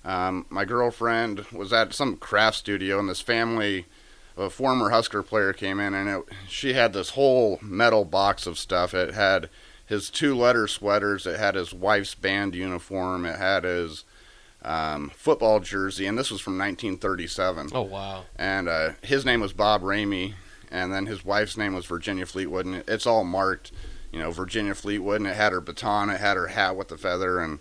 um, 0.03 0.45
my 0.49 0.65
girlfriend 0.65 1.45
was 1.51 1.71
at 1.71 1.93
some 1.93 2.17
craft 2.17 2.57
studio, 2.57 2.99
and 2.99 3.07
this 3.07 3.21
family, 3.21 3.85
a 4.35 4.49
former 4.49 4.89
Husker 4.89 5.23
player, 5.23 5.53
came 5.53 5.79
in, 5.79 5.93
and 5.93 6.09
it, 6.09 6.23
she 6.49 6.73
had 6.73 6.91
this 6.91 7.11
whole 7.11 7.59
metal 7.61 8.03
box 8.03 8.45
of 8.45 8.59
stuff. 8.59 8.93
It 8.93 9.13
had 9.13 9.49
his 9.85 10.09
two 10.09 10.35
letter 10.35 10.67
sweaters, 10.67 11.25
it 11.25 11.39
had 11.39 11.55
his 11.55 11.73
wife's 11.73 12.13
band 12.13 12.55
uniform, 12.55 13.25
it 13.25 13.37
had 13.37 13.63
his 13.63 14.03
um, 14.67 15.09
football 15.15 15.59
jersey, 15.59 16.05
and 16.05 16.17
this 16.17 16.29
was 16.29 16.41
from 16.41 16.57
1937 16.57 17.69
Oh 17.73 17.81
wow. 17.83 18.23
and 18.35 18.67
uh, 18.67 18.89
his 19.01 19.25
name 19.25 19.39
was 19.39 19.53
Bob 19.53 19.81
Ramey, 19.81 20.33
and 20.69 20.91
then 20.93 21.05
his 21.05 21.23
wife's 21.25 21.57
name 21.57 21.73
was 21.73 21.85
Virginia 21.85 22.25
Fleetwood, 22.25 22.65
and 22.65 22.83
it's 22.87 23.07
all 23.07 23.23
marked, 23.23 23.71
you 24.11 24.19
know, 24.19 24.31
Virginia 24.31 24.75
Fleetwood, 24.75 25.21
and 25.21 25.27
it 25.29 25.35
had 25.35 25.51
her 25.53 25.61
baton, 25.61 26.09
it 26.09 26.19
had 26.19 26.37
her 26.37 26.47
hat 26.47 26.75
with 26.75 26.89
the 26.89 26.97
feather, 26.97 27.39
and 27.39 27.59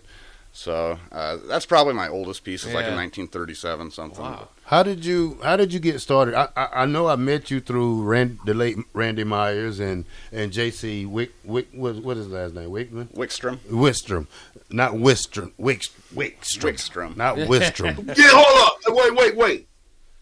So 0.51 0.97
uh, 1.11 1.37
that's 1.47 1.65
probably 1.67 1.93
my 1.93 2.07
oldest 2.09 2.43
piece. 2.43 2.63
It's 2.65 2.73
like 2.73 2.85
a 2.85 2.95
1937 2.95 3.91
something. 3.91 4.23
Wow. 4.23 4.47
How 4.65 4.81
did 4.83 5.05
you 5.05 5.37
How 5.43 5.55
did 5.55 5.71
you 5.71 5.79
get 5.79 6.01
started? 6.01 6.33
I 6.35 6.49
I, 6.57 6.67
I 6.81 6.85
know 6.85 7.07
I 7.07 7.15
met 7.15 7.51
you 7.51 7.61
through 7.61 8.01
Rand, 8.03 8.39
the 8.45 8.53
late 8.53 8.77
Randy 8.93 9.23
Myers 9.23 9.79
and 9.79 10.03
and 10.31 10.51
J.C. 10.51 11.05
Wick 11.05 11.31
Wick 11.45 11.67
what 11.73 11.97
what 11.97 12.17
is 12.17 12.25
his 12.25 12.33
last 12.33 12.53
name 12.55 12.69
Wickman 12.71 13.07
Wickstrom. 13.13 13.57
Wistrom, 13.69 14.25
not 14.69 14.93
Wistrom 14.93 15.53
Wick 15.57 15.83
Wickstrom, 16.13 16.63
Wickstrom. 16.63 17.17
not 17.17 17.35
Wistrom. 17.37 18.17
Yeah, 18.17 18.29
hold 18.29 18.67
up. 18.67 18.77
Wait, 18.87 19.15
wait, 19.15 19.35
wait. 19.35 19.67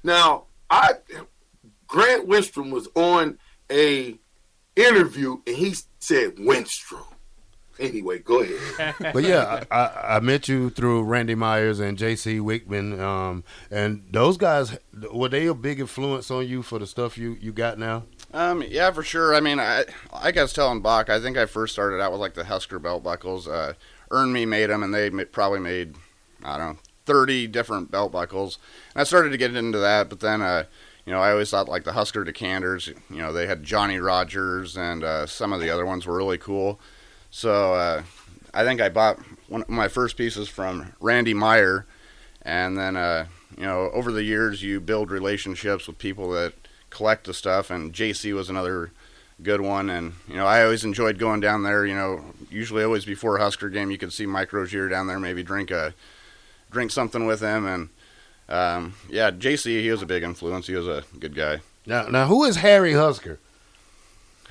Now, 0.04 0.46
I 0.70 0.94
Grant 1.88 2.28
Winstrom 2.28 2.72
was 2.72 2.88
on 2.96 3.38
a 3.72 4.20
interview 4.76 5.38
and 5.48 5.56
he 5.56 5.76
said 6.00 6.36
Winstrom. 6.36 7.06
Anyway, 7.78 8.20
go 8.20 8.42
ahead. 8.42 8.96
but 9.14 9.24
yeah, 9.24 9.66
I, 9.70 9.76
I, 9.76 10.16
I 10.16 10.20
met 10.22 10.48
you 10.48 10.70
through 10.70 11.04
Randy 11.04 11.36
Myers 11.36 11.82
and 11.82 11.98
J.C. 11.98 12.40
Wickman, 12.40 12.98
um, 13.02 13.44
and 13.70 14.08
those 14.12 14.38
guys 14.38 14.78
were 15.12 15.28
they 15.28 15.48
a 15.48 15.54
big 15.54 15.82
influence 15.82 16.32
on 16.32 16.48
you 16.48 16.62
for 16.62 16.80
the 16.80 16.88
stuff 16.88 17.18
you 17.18 17.38
you 17.42 17.52
got 17.52 17.78
now? 17.78 18.04
Um, 18.34 18.64
yeah, 18.64 18.92
for 18.92 19.04
sure. 19.04 19.36
I 19.36 19.42
mean, 19.42 19.60
I 19.60 19.84
like 20.14 20.38
I 20.38 20.42
was 20.42 20.54
telling 20.54 20.82
Bach, 20.82 21.10
I 21.10 21.20
think 21.20 21.38
I 21.38 21.46
first 21.46 21.74
started 21.74 22.02
out 22.02 22.12
with 22.12 22.22
like 22.22 22.34
the 22.34 22.46
Husker 22.46 22.80
belt 22.80 23.04
buckles. 23.04 23.48
Uh, 23.48 23.74
Earn 24.12 24.32
Me 24.34 24.46
made 24.46 24.70
them, 24.70 24.84
and 24.84 24.94
they 24.94 25.10
probably 25.26 25.60
made 25.60 25.96
I 26.44 26.58
don't 26.58 26.74
know 26.74 26.80
thirty 27.06 27.48
different 27.48 27.92
belt 27.92 28.12
buckles. 28.12 28.58
And 28.94 29.02
I 29.02 29.04
started 29.04 29.30
to 29.30 29.38
get 29.38 29.56
into 29.56 29.80
that, 29.80 30.10
but 30.10 30.20
then 30.20 30.42
uh, 30.42 30.66
you 31.06 31.14
know 31.14 31.20
I 31.20 31.32
always 31.32 31.50
thought 31.50 31.70
like 31.70 31.84
the 31.84 31.94
Husker 31.94 32.24
decanters. 32.24 32.88
You 32.88 33.18
know, 33.18 33.34
they 33.34 33.48
had 33.48 33.64
Johnny 33.64 34.00
Rodgers, 34.00 34.78
and 34.78 35.04
uh, 35.04 35.26
some 35.26 35.54
of 35.54 35.62
the 35.62 35.70
other 35.70 35.86
ones 35.86 36.06
were 36.06 36.16
really 36.16 36.38
cool. 36.38 36.80
So 37.30 37.74
uh, 37.74 38.04
I 38.54 38.64
think 38.64 38.82
I 38.82 38.90
bought 38.90 39.20
one 39.48 39.62
of 39.62 39.70
my 39.70 39.88
first 39.88 40.18
pieces 40.18 40.50
from 40.50 40.94
Randy 41.00 41.34
Meyer, 41.34 41.86
and 42.42 42.78
then 42.78 42.96
uh, 42.96 43.28
you 43.58 43.64
know 43.64 43.90
over 43.92 44.12
the 44.12 44.24
years 44.24 44.64
you 44.64 44.80
build 44.80 45.12
relationships 45.12 45.88
with 45.88 45.98
people 45.98 46.32
that 46.32 46.54
collect 46.90 47.26
the 47.26 47.34
stuff, 47.34 47.70
and 47.70 47.94
JC 47.94 48.34
was 48.34 48.50
another 48.50 48.92
good 49.42 49.62
one. 49.62 49.90
And 49.90 50.14
you 50.28 50.36
know 50.36 50.46
I 50.46 50.64
always 50.64 50.84
enjoyed 50.84 51.20
going 51.20 51.40
down 51.40 51.64
there. 51.64 51.86
You 51.86 51.96
know 51.96 52.26
usually 52.50 52.84
always 52.84 53.06
before 53.06 53.38
a 53.38 53.42
Husker 53.42 53.70
game 53.70 53.92
you 53.92 53.98
could 53.98 54.14
see 54.14 54.26
Mike 54.26 54.54
Rozier 54.54 54.90
down 54.90 55.08
there, 55.08 55.20
maybe 55.20 55.44
drink 55.44 55.72
a 55.72 55.94
drink 56.72 56.92
something 56.92 57.26
with 57.26 57.42
him, 57.42 57.66
and 57.66 57.90
um, 58.50 58.96
yeah, 59.10 59.32
JC 59.32 59.82
he 59.82 59.92
was 59.92 60.02
a 60.02 60.06
big 60.06 60.24
influence. 60.24 60.68
He 60.68 60.76
was 60.76 60.88
a 60.88 61.04
good 61.20 61.36
guy. 61.36 61.62
Now, 61.86 62.08
now 62.08 62.28
who 62.28 62.44
is 62.44 62.58
Harry 62.58 62.94
Husker? 62.94 63.40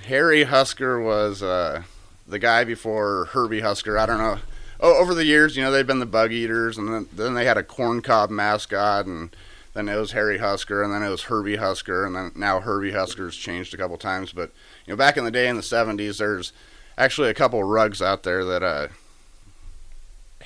Harry 0.06 0.44
Husker 0.44 1.00
was 1.00 1.42
uh, 1.42 1.82
the 2.26 2.38
guy 2.38 2.64
before 2.64 3.26
Herbie 3.26 3.60
Husker. 3.60 3.98
I 3.98 4.06
don't 4.06 4.18
know. 4.18 4.38
Oh, 4.80 5.00
over 5.00 5.14
the 5.14 5.24
years, 5.24 5.56
you 5.56 5.62
know, 5.62 5.70
they've 5.70 5.86
been 5.86 6.00
the 6.00 6.06
Bug 6.06 6.32
Eaters, 6.32 6.76
and 6.76 6.92
then, 6.92 7.08
then 7.12 7.34
they 7.34 7.44
had 7.44 7.56
a 7.56 7.62
corn 7.62 8.02
cob 8.02 8.28
mascot, 8.28 9.06
and 9.06 9.34
then 9.74 9.88
it 9.88 9.96
was 9.96 10.12
Harry 10.12 10.38
Husker, 10.38 10.82
and 10.82 10.92
then 10.92 11.02
it 11.02 11.10
was 11.10 11.24
Herbie 11.24 11.56
Husker, 11.56 12.06
and 12.06 12.14
then 12.14 12.32
now 12.34 12.60
Herbie 12.60 12.92
Husker's 12.92 13.36
changed 13.36 13.74
a 13.74 13.76
couple 13.76 13.98
times. 13.98 14.32
But 14.32 14.50
you 14.86 14.92
know, 14.92 14.96
back 14.96 15.16
in 15.16 15.24
the 15.24 15.30
day 15.30 15.48
in 15.48 15.56
the 15.56 15.62
'70s, 15.62 16.18
there's 16.18 16.52
actually 16.96 17.28
a 17.28 17.34
couple 17.34 17.62
rugs 17.64 18.00
out 18.00 18.22
there 18.22 18.44
that 18.44 18.62
uh, 18.62 18.88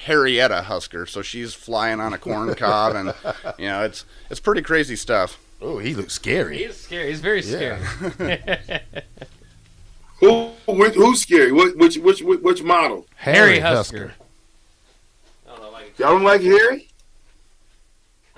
Harrietta 0.07 0.63
Husker, 0.65 1.07
so 1.07 1.23
she's 1.23 1.55
flying 1.55 2.01
on 2.01 2.13
a 2.13 2.19
corn 2.19 2.55
cob, 2.55 2.95
and 2.95 3.15
you 3.59 3.67
know, 3.67 3.85
it's 3.85 4.05
it's 4.31 4.41
pretty 4.41 4.63
crazy 4.63 4.97
stuff. 4.97 5.39
Oh, 5.61 5.79
he 5.79 5.95
looks 5.95 6.15
scary. 6.15 6.59
He's 6.59 6.77
scary. 6.77 7.09
He's 7.11 7.21
very 7.21 7.41
Yeah. 7.43 7.79
scary. 8.09 8.81
Who, 10.21 10.51
which, 10.67 10.95
who's 10.95 11.23
scary? 11.23 11.53
Which, 11.53 11.75
which, 11.77 11.97
which, 11.99 12.23
which, 12.23 12.41
which 12.41 12.63
model? 12.65 13.07
Harry 13.17 13.61
Husker. 13.61 14.15
I 15.47 15.51
don't 15.51 15.61
know 15.61 15.69
if 15.69 15.75
I 15.75 16.03
Y'all 16.03 16.13
don't 16.15 16.25
like 16.25 16.41
Harry? 16.43 16.89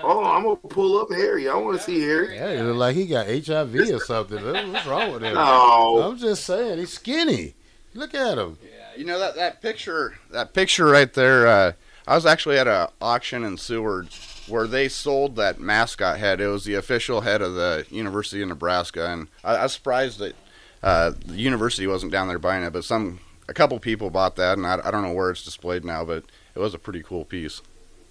Oh, 0.03 0.25
I'm 0.25 0.43
gonna 0.45 0.57
pull 0.57 1.01
up 1.01 1.11
Harry. 1.11 1.49
I 1.49 1.55
want 1.57 1.79
to 1.79 1.83
see 1.83 2.01
Harry. 2.01 2.37
Yeah, 2.37 2.57
he 2.57 2.63
look 2.63 2.77
like 2.77 2.97
he 2.97 3.07
got 3.07 3.27
HIV 3.27 3.75
or 3.75 3.99
something. 4.01 4.73
What's 4.73 4.87
wrong 4.87 5.13
with 5.13 5.23
him? 5.23 5.35
No, 5.35 6.03
I'm 6.03 6.19
just 6.19 6.45
saying, 6.45 6.79
he's 6.79 6.93
skinny. 6.93 7.55
Look 7.95 8.15
at 8.15 8.39
him. 8.39 8.59
Yeah, 8.63 8.99
you 8.99 9.05
know 9.05 9.19
that 9.19 9.35
that 9.37 9.63
picture 9.63 10.15
that 10.31 10.55
picture 10.55 10.87
right 10.87 11.13
there. 11.13 11.47
Uh, 11.47 11.73
I 12.07 12.15
was 12.15 12.27
actually 12.27 12.59
at 12.59 12.67
a 12.67 12.91
auction 13.01 13.45
in 13.45 13.57
Seward 13.57 14.09
where 14.49 14.67
they 14.67 14.89
sold 14.89 15.37
that 15.37 15.61
mascot 15.61 16.19
head. 16.19 16.41
It 16.41 16.49
was 16.49 16.65
the 16.65 16.75
official 16.75 17.21
head 17.21 17.43
of 17.43 17.55
the 17.55 17.87
University 17.91 18.43
of 18.43 18.49
Nebraska, 18.49 19.09
and 19.09 19.29
I, 19.45 19.57
I 19.57 19.63
was 19.65 19.73
surprised 19.73 20.19
that 20.19 20.35
uh, 20.83 21.13
the 21.27 21.37
university 21.37 21.87
wasn't 21.87 22.13
down 22.13 22.29
there 22.29 22.39
buying 22.39 22.65
it. 22.65 22.73
But 22.73 22.85
some 22.85 23.21
a 23.49 23.55
couple 23.55 23.79
people 23.81 24.11
bought 24.11 24.37
that, 24.37 24.57
and 24.57 24.67
I, 24.67 24.81
I 24.85 24.91
don't 24.91 25.03
know 25.03 25.13
where 25.13 25.31
it's 25.31 25.45
displayed 25.45 25.85
now, 25.85 26.05
but 26.05 26.25
it 26.55 26.59
was 26.59 26.75
a 26.75 26.79
pretty 26.79 27.03
cool 27.03 27.25
piece. 27.25 27.61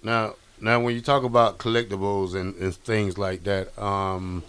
Now, 0.02 0.34
now, 0.60 0.80
when 0.80 0.94
you 0.94 1.00
talk 1.00 1.24
about 1.24 1.58
collectibles 1.58 2.34
and, 2.34 2.54
and 2.56 2.74
things 2.74 3.16
like 3.18 3.44
that, 3.44 3.76
um, 3.80 4.42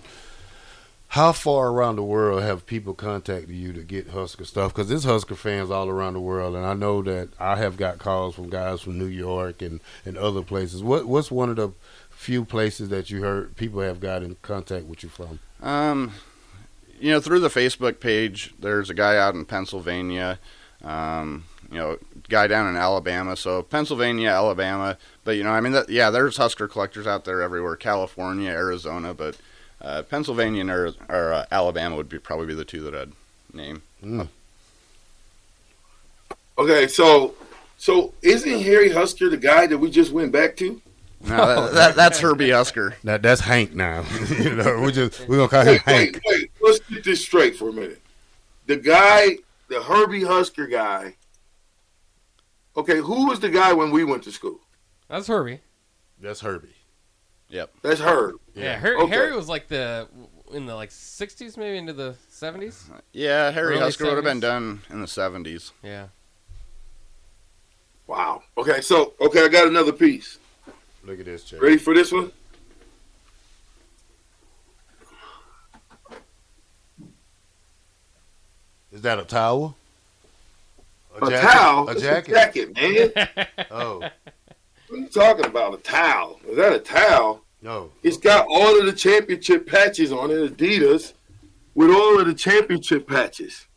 how 1.09 1.33
far 1.33 1.69
around 1.69 1.97
the 1.97 2.03
world 2.03 2.41
have 2.41 2.65
people 2.65 2.93
contacted 2.93 3.49
you 3.49 3.73
to 3.73 3.83
get 3.83 4.09
Husker 4.09 4.45
stuff? 4.45 4.73
Because 4.73 4.87
there's 4.87 5.03
Husker 5.03 5.35
fans 5.35 5.69
all 5.69 5.89
around 5.89 6.13
the 6.13 6.21
world, 6.21 6.55
and 6.55 6.65
I 6.65 6.73
know 6.73 7.01
that 7.01 7.29
I 7.37 7.57
have 7.57 7.75
got 7.75 7.97
calls 7.97 8.35
from 8.35 8.49
guys 8.49 8.81
from 8.81 8.97
New 8.97 9.07
York 9.07 9.61
and, 9.61 9.81
and 10.05 10.17
other 10.17 10.41
places. 10.41 10.81
What 10.81 11.05
What's 11.05 11.29
one 11.29 11.49
of 11.49 11.57
the 11.57 11.71
few 12.09 12.45
places 12.45 12.89
that 12.89 13.09
you 13.09 13.21
heard 13.21 13.57
people 13.57 13.81
have 13.81 13.99
got 13.99 14.23
in 14.23 14.37
contact 14.41 14.85
with 14.85 15.03
you 15.03 15.09
from? 15.09 15.39
Um, 15.61 16.13
you 16.99 17.11
know, 17.11 17.19
through 17.19 17.39
the 17.41 17.49
Facebook 17.49 17.99
page, 17.99 18.53
there's 18.59 18.89
a 18.89 18.93
guy 18.93 19.17
out 19.17 19.33
in 19.33 19.43
Pennsylvania. 19.43 20.39
Um, 20.81 21.43
you 21.71 21.77
know, 21.77 21.97
guy 22.29 22.47
down 22.47 22.67
in 22.67 22.75
Alabama. 22.75 23.35
So 23.35 23.63
Pennsylvania, 23.63 24.29
Alabama. 24.29 24.97
But 25.23 25.37
you 25.37 25.43
know, 25.43 25.51
I 25.51 25.61
mean, 25.61 25.71
that, 25.71 25.89
yeah, 25.89 26.09
there's 26.09 26.37
Husker 26.37 26.67
collectors 26.67 27.07
out 27.07 27.25
there 27.25 27.41
everywhere. 27.41 27.75
California, 27.75 28.49
Arizona, 28.49 29.13
but 29.13 29.37
uh, 29.81 30.03
Pennsylvania 30.03 30.61
and 30.61 30.69
Ari- 30.69 30.97
or 31.09 31.33
uh, 31.33 31.45
Alabama 31.51 31.95
would 31.95 32.09
be 32.09 32.19
probably 32.19 32.47
be 32.47 32.53
the 32.53 32.65
two 32.65 32.83
that 32.83 32.93
I'd 32.93 33.11
name. 33.53 33.81
okay. 36.57 36.87
So, 36.87 37.35
so 37.77 38.13
isn't 38.21 38.61
Harry 38.61 38.89
Husker 38.89 39.29
the 39.29 39.37
guy 39.37 39.65
that 39.67 39.77
we 39.77 39.89
just 39.89 40.11
went 40.11 40.31
back 40.31 40.57
to? 40.57 40.81
No, 41.23 41.37
that, 41.37 41.73
that, 41.73 41.95
that's 41.95 42.19
Herbie 42.19 42.49
Husker. 42.49 42.95
Now 43.03 43.17
that's 43.17 43.41
Hank. 43.41 43.73
Now 43.75 44.03
you 44.39 44.55
know 44.55 44.81
we 44.81 44.91
just 44.91 45.27
we're 45.27 45.37
gonna 45.37 45.47
call 45.47 45.61
him 45.61 45.79
Wait, 45.85 46.15
wait, 46.15 46.21
wait. 46.25 46.51
Let's 46.61 46.79
get 46.79 47.03
this 47.03 47.21
straight 47.23 47.55
for 47.55 47.69
a 47.69 47.73
minute. 47.73 48.01
The 48.65 48.77
guy, 48.77 49.37
the 49.69 49.81
Herbie 49.83 50.23
Husker 50.23 50.65
guy. 50.67 51.15
Okay, 52.77 52.97
who 52.97 53.27
was 53.27 53.39
the 53.39 53.49
guy 53.49 53.73
when 53.73 53.91
we 53.91 54.03
went 54.03 54.23
to 54.23 54.31
school? 54.31 54.59
That's 55.09 55.27
Herbie. 55.27 55.59
That's 56.19 56.39
Herbie. 56.41 56.75
Yep. 57.49 57.73
That's 57.81 57.99
her. 57.99 58.33
Yeah, 58.55 58.79
Har- 58.79 58.95
Okay. 58.97 59.07
Harry 59.15 59.35
was 59.35 59.49
like 59.49 59.67
the 59.67 60.07
in 60.53 60.65
the 60.65 60.75
like 60.75 60.89
'60s, 60.89 61.57
maybe 61.57 61.77
into 61.77 61.91
the 61.93 62.15
'70s. 62.31 62.89
Uh, 62.89 62.99
yeah, 63.11 63.51
Harry 63.51 63.73
Early 63.73 63.79
Husker 63.79 64.05
would 64.05 64.15
have 64.15 64.23
been 64.23 64.39
done 64.39 64.81
in 64.89 65.01
the 65.01 65.07
70s. 65.07 65.71
Yeah. 65.83 66.07
Wow. 68.07 68.43
Okay, 68.57 68.79
so 68.81 69.13
okay, 69.19 69.43
I 69.43 69.47
got 69.49 69.67
another 69.67 69.91
piece. 69.91 70.37
Look 71.03 71.19
at 71.19 71.25
this, 71.25 71.43
Jay. 71.43 71.57
Ready 71.57 71.77
for 71.77 71.93
this 71.93 72.11
one? 72.11 72.31
Is 78.91 79.01
that 79.03 79.19
a 79.19 79.23
towel? 79.23 79.75
A, 81.19 81.29
towel? 81.29 81.89
A 81.89 81.99
jacket? 81.99 82.31
jacket, 82.31 82.75
man. 82.75 83.47
Oh 83.71 84.01
what 84.91 84.99
are 84.99 85.03
you 85.03 85.07
talking 85.07 85.45
about? 85.45 85.73
A 85.73 85.77
towel? 85.77 86.41
Is 86.49 86.57
that 86.57 86.73
a 86.73 86.79
towel? 86.79 87.45
no. 87.61 87.91
It's 88.03 88.17
got 88.17 88.45
all 88.49 88.77
of 88.77 88.85
the 88.85 88.91
championship 88.91 89.65
patches 89.65 90.11
on 90.11 90.31
it, 90.31 90.57
Adidas, 90.57 91.13
with 91.73 91.89
all 91.89 92.19
of 92.19 92.27
the 92.27 92.33
championship 92.33 93.07
patches. 93.07 93.67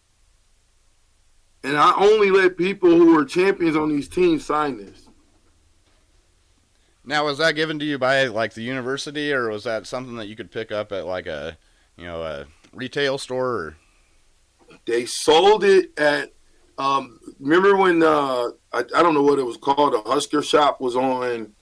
And 1.62 1.76
I 1.76 1.94
only 1.96 2.32
let 2.32 2.58
people 2.58 2.90
who 2.90 3.16
are 3.16 3.24
champions 3.24 3.76
on 3.76 3.90
these 3.90 4.08
teams 4.08 4.44
sign 4.44 4.76
this. 4.76 5.08
Now, 7.04 7.26
was 7.26 7.38
that 7.38 7.54
given 7.54 7.78
to 7.78 7.84
you 7.84 7.96
by 7.96 8.26
like 8.26 8.54
the 8.54 8.62
university, 8.62 9.32
or 9.32 9.50
was 9.50 9.62
that 9.64 9.86
something 9.86 10.16
that 10.16 10.26
you 10.26 10.34
could 10.34 10.50
pick 10.50 10.72
up 10.72 10.90
at 10.90 11.06
like 11.06 11.26
a, 11.26 11.56
you 11.96 12.06
know, 12.06 12.22
a 12.22 12.46
retail 12.72 13.18
store? 13.18 13.50
Or... 13.50 13.76
They 14.84 15.06
sold 15.06 15.62
it 15.62 15.96
at. 15.96 16.32
Um, 16.78 17.21
remember 17.38 17.76
when 17.76 18.02
uh, 18.02 18.50
I, 18.73 18.78
I 18.95 19.02
don't 19.02 19.14
know 19.14 19.23
what 19.23 19.38
it 19.38 19.45
was 19.45 19.57
called? 19.57 19.93
The 19.93 20.02
Husker 20.02 20.43
shop 20.43 20.81
was 20.81 20.97
on 20.97 21.52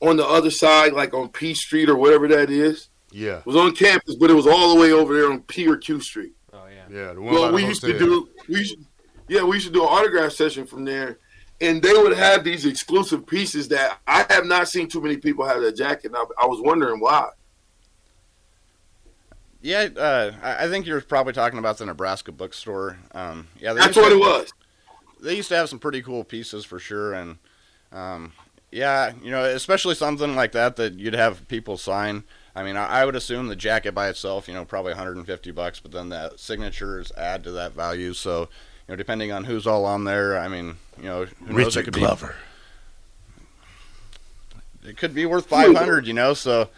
on 0.00 0.16
the 0.16 0.26
other 0.26 0.50
side, 0.50 0.92
like 0.92 1.12
on 1.14 1.28
P 1.28 1.54
Street 1.54 1.88
or 1.88 1.96
whatever 1.96 2.28
that 2.28 2.50
is. 2.50 2.88
Yeah. 3.10 3.38
It 3.38 3.46
was 3.46 3.56
on 3.56 3.74
campus, 3.74 4.16
but 4.16 4.30
it 4.30 4.34
was 4.34 4.46
all 4.46 4.74
the 4.74 4.80
way 4.80 4.92
over 4.92 5.14
there 5.14 5.30
on 5.30 5.42
P 5.42 5.66
or 5.66 5.76
Q 5.76 6.00
Street. 6.00 6.32
Oh 6.52 6.66
yeah. 6.66 6.84
Yeah. 6.90 7.12
The 7.14 7.20
one 7.20 7.34
by 7.34 7.40
Well, 7.40 7.48
the 7.48 7.54
we 7.54 7.64
used 7.66 7.80
to 7.82 7.98
do 7.98 8.28
we 8.48 8.58
used, 8.58 8.76
yeah 9.28 9.42
we 9.42 9.56
used 9.56 9.66
to 9.66 9.72
do 9.72 9.82
an 9.82 9.88
autograph 9.88 10.32
session 10.32 10.66
from 10.66 10.84
there, 10.84 11.18
and 11.60 11.82
they 11.82 11.92
would 11.92 12.16
have 12.16 12.44
these 12.44 12.64
exclusive 12.64 13.26
pieces 13.26 13.68
that 13.68 13.98
I 14.06 14.24
have 14.30 14.46
not 14.46 14.68
seen 14.68 14.88
too 14.88 15.00
many 15.00 15.16
people 15.16 15.46
have 15.46 15.60
that 15.60 15.76
jacket. 15.76 16.06
And 16.06 16.16
I, 16.16 16.24
I 16.42 16.46
was 16.46 16.60
wondering 16.62 17.00
why. 17.00 17.28
Yeah, 19.60 19.88
uh, 19.96 20.32
I 20.42 20.64
I 20.64 20.68
think 20.68 20.86
you're 20.86 21.00
probably 21.00 21.32
talking 21.32 21.58
about 21.58 21.78
the 21.78 21.86
Nebraska 21.86 22.32
bookstore. 22.32 22.98
Um, 23.12 23.48
yeah, 23.60 23.72
That's 23.72 23.96
what 23.96 24.10
to, 24.10 24.14
it 24.14 24.18
was. 24.20 24.52
They 25.20 25.34
used 25.36 25.48
to 25.48 25.56
have 25.56 25.68
some 25.68 25.78
pretty 25.80 26.00
cool 26.02 26.22
pieces 26.24 26.64
for 26.64 26.78
sure, 26.78 27.12
and 27.12 27.38
Um, 27.92 28.32
yeah, 28.70 29.12
you 29.22 29.30
know, 29.30 29.44
especially 29.44 29.94
something 29.94 30.36
like 30.36 30.52
that 30.52 30.76
that 30.76 30.98
you'd 30.98 31.14
have 31.14 31.46
people 31.48 31.76
sign. 31.78 32.24
I 32.54 32.62
mean, 32.62 32.76
I, 32.76 32.86
I 32.86 33.04
would 33.04 33.16
assume 33.16 33.46
the 33.48 33.56
jacket 33.56 33.92
by 33.92 34.08
itself, 34.08 34.46
you 34.48 34.54
know, 34.54 34.64
probably 34.64 34.92
150 34.92 35.50
bucks, 35.52 35.80
but 35.80 35.92
then 35.92 36.08
the 36.10 36.32
signatures 36.36 37.10
add 37.16 37.44
to 37.44 37.50
that 37.52 37.72
value. 37.72 38.12
So, 38.12 38.40
you 38.40 38.46
know, 38.88 38.96
depending 38.96 39.32
on 39.32 39.44
who's 39.44 39.66
all 39.66 39.84
on 39.84 40.04
there, 40.04 40.38
I 40.38 40.48
mean, 40.48 40.76
you 40.98 41.04
know, 41.04 41.24
who 41.24 41.52
knows, 41.54 41.76
it 41.76 41.78
Richard 41.78 41.84
could 41.84 41.94
Glover. 41.94 42.34
Be, 44.82 44.90
it 44.90 44.96
could 44.96 45.14
be 45.14 45.24
worth 45.24 45.46
500, 45.46 46.06
you 46.06 46.14
know. 46.14 46.34
So, 46.34 46.68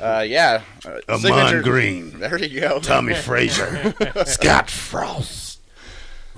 uh, 0.00 0.24
yeah, 0.26 0.62
uh, 0.84 0.98
Ahman 1.08 1.20
signatures- 1.20 1.64
Green. 1.64 2.18
There 2.18 2.38
you 2.42 2.60
go. 2.60 2.78
Tommy 2.80 3.14
Frazier, 3.28 3.94
Scott 4.26 4.70
Frost, 4.70 5.60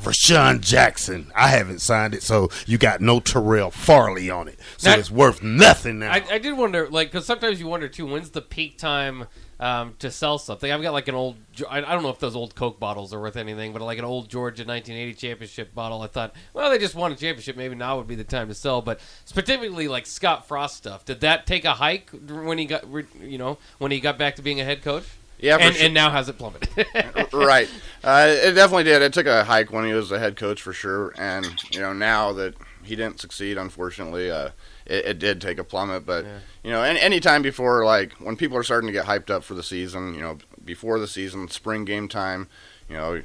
Vershawn 0.00 0.60
Jackson. 0.60 1.30
I 1.34 1.48
haven't 1.48 1.80
signed 1.80 2.14
it, 2.14 2.22
so 2.22 2.50
you 2.66 2.78
got 2.78 3.00
no 3.00 3.20
Terrell 3.20 3.70
Farley 3.70 4.30
on 4.30 4.48
it, 4.48 4.58
so 4.76 4.90
Now- 4.90 4.96
it's 4.98 5.10
worth 5.10 5.42
nothing 5.42 5.98
now. 6.00 6.12
I, 6.12 6.24
I 6.32 6.38
did 6.38 6.56
wonder, 6.56 6.88
like, 6.88 7.10
because 7.12 7.26
sometimes 7.26 7.60
you 7.60 7.66
wonder 7.66 7.88
too, 7.88 8.06
when's 8.06 8.30
the 8.30 8.42
peak 8.42 8.78
time 8.78 9.26
um, 9.60 9.94
to 9.98 10.10
sell 10.10 10.38
something? 10.38 10.70
I've 10.70 10.82
got 10.82 10.92
like 10.92 11.08
an 11.08 11.14
old, 11.14 11.36
I, 11.68 11.80
don't 11.80 12.02
know 12.02 12.10
if 12.10 12.18
those 12.18 12.36
old 12.36 12.54
Coke 12.54 12.78
bottles 12.78 13.12
are 13.12 13.20
worth 13.20 13.36
anything, 13.36 13.72
but 13.72 13.82
like 13.82 13.98
an 13.98 14.04
old 14.04 14.28
Georgia 14.28 14.64
1980 14.64 15.14
championship 15.14 15.74
bottle. 15.74 16.02
I 16.02 16.06
thought, 16.06 16.34
well, 16.52 16.70
they 16.70 16.78
just 16.78 16.94
won 16.94 17.12
a 17.12 17.16
championship. 17.16 17.56
Maybe 17.56 17.74
now 17.74 17.96
would 17.96 18.06
be 18.06 18.14
the 18.14 18.24
time 18.24 18.48
to 18.48 18.54
sell. 18.54 18.82
But 18.82 19.00
specifically, 19.24 19.88
like 19.88 20.06
Scott 20.06 20.46
Frost 20.48 20.76
stuff, 20.76 21.04
did 21.04 21.20
that 21.20 21.46
take 21.46 21.64
a 21.64 21.74
hike 21.74 22.10
when 22.10 22.58
he 22.58 22.66
got, 22.66 22.84
you 23.20 23.38
know, 23.38 23.58
when 23.78 23.90
he 23.90 24.00
got 24.00 24.18
back 24.18 24.36
to 24.36 24.42
being 24.42 24.60
a 24.60 24.64
head 24.64 24.82
coach? 24.82 25.04
Yeah, 25.38 25.58
for 25.58 25.64
and, 25.64 25.74
sure. 25.74 25.84
and 25.86 25.94
now 25.94 26.10
has 26.10 26.28
it 26.28 26.38
plummeted? 26.38 26.86
right. 27.32 27.68
Uh, 28.02 28.28
it 28.30 28.52
definitely 28.52 28.84
did. 28.84 29.02
It 29.02 29.12
took 29.12 29.26
a 29.26 29.44
hike 29.44 29.72
when 29.72 29.84
he 29.84 29.92
was 29.92 30.08
the 30.08 30.18
head 30.18 30.36
coach 30.36 30.62
for 30.62 30.72
sure, 30.72 31.12
and 31.18 31.46
you 31.70 31.80
know 31.80 31.92
now 31.92 32.32
that 32.32 32.54
he 32.82 32.96
didn't 32.96 33.20
succeed, 33.20 33.58
unfortunately, 33.58 34.30
uh, 34.30 34.50
it, 34.86 35.04
it 35.06 35.18
did 35.18 35.40
take 35.40 35.58
a 35.58 35.64
plummet. 35.64 36.06
But 36.06 36.24
you 36.62 36.70
know, 36.70 36.82
any 36.82 37.00
any 37.00 37.20
time 37.20 37.42
before, 37.42 37.84
like 37.84 38.12
when 38.14 38.36
people 38.36 38.56
are 38.56 38.62
starting 38.62 38.86
to 38.86 38.92
get 38.92 39.06
hyped 39.06 39.30
up 39.30 39.44
for 39.44 39.54
the 39.54 39.62
season, 39.62 40.14
you 40.14 40.20
know, 40.20 40.38
before 40.64 40.98
the 40.98 41.08
season, 41.08 41.48
spring 41.48 41.84
game 41.84 42.08
time, 42.08 42.48
you 42.88 42.96
know, 42.96 43.14
it, 43.14 43.24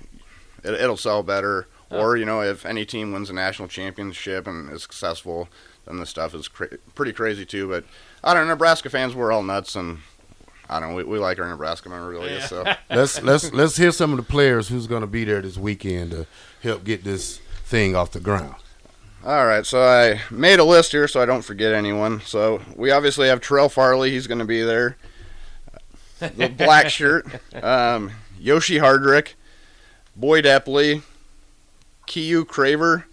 it'll 0.63 0.97
sell 0.97 1.23
better. 1.23 1.67
Oh. 1.91 1.99
Or 1.99 2.17
you 2.17 2.25
know, 2.25 2.41
if 2.41 2.65
any 2.65 2.85
team 2.85 3.11
wins 3.11 3.29
a 3.29 3.33
national 3.33 3.67
championship 3.67 4.47
and 4.47 4.71
is 4.71 4.83
successful, 4.83 5.49
then 5.85 5.97
the 5.97 6.05
stuff 6.05 6.35
is 6.35 6.47
cra- 6.47 6.77
pretty 6.95 7.13
crazy 7.13 7.45
too. 7.45 7.67
But 7.67 7.83
I 8.23 8.33
don't 8.33 8.47
know, 8.47 8.53
Nebraska 8.53 8.89
fans, 8.89 9.15
we're 9.15 9.31
all 9.31 9.43
nuts 9.43 9.75
and. 9.75 9.99
I 10.71 10.79
don't 10.79 10.89
know. 10.91 10.95
We, 10.97 11.03
we 11.03 11.17
like 11.17 11.39
our 11.39 11.49
Nebraska 11.49 11.89
memorabilia, 11.89 12.41
so 12.41 12.63
let's 12.91 13.19
let's 13.23 13.51
let's 13.51 13.75
hear 13.75 13.91
some 13.91 14.11
of 14.11 14.17
the 14.17 14.23
players 14.23 14.67
who's 14.67 14.85
going 14.85 15.01
to 15.01 15.07
be 15.07 15.23
there 15.23 15.41
this 15.41 15.57
weekend 15.57 16.11
to 16.11 16.27
help 16.61 16.83
get 16.83 17.03
this 17.03 17.39
thing 17.65 17.95
off 17.95 18.11
the 18.11 18.19
ground. 18.19 18.53
All 19.25 19.45
right, 19.45 19.65
so 19.65 19.83
I 19.83 20.21
made 20.31 20.59
a 20.59 20.63
list 20.63 20.93
here 20.93 21.07
so 21.07 21.21
I 21.21 21.25
don't 21.25 21.41
forget 21.41 21.73
anyone. 21.73 22.21
So 22.21 22.61
we 22.75 22.89
obviously 22.91 23.27
have 23.27 23.41
Terrell 23.41 23.67
Farley. 23.67 24.11
He's 24.11 24.27
going 24.27 24.39
to 24.39 24.45
be 24.45 24.61
there. 24.61 24.95
The 26.19 26.47
black 26.47 26.89
shirt. 26.89 27.25
Um, 27.61 28.11
Yoshi 28.39 28.77
Hardrick, 28.77 29.33
Boyd 30.15 30.45
Epley, 30.45 31.01
Keyuo 32.07 32.45
Craver, 32.45 33.03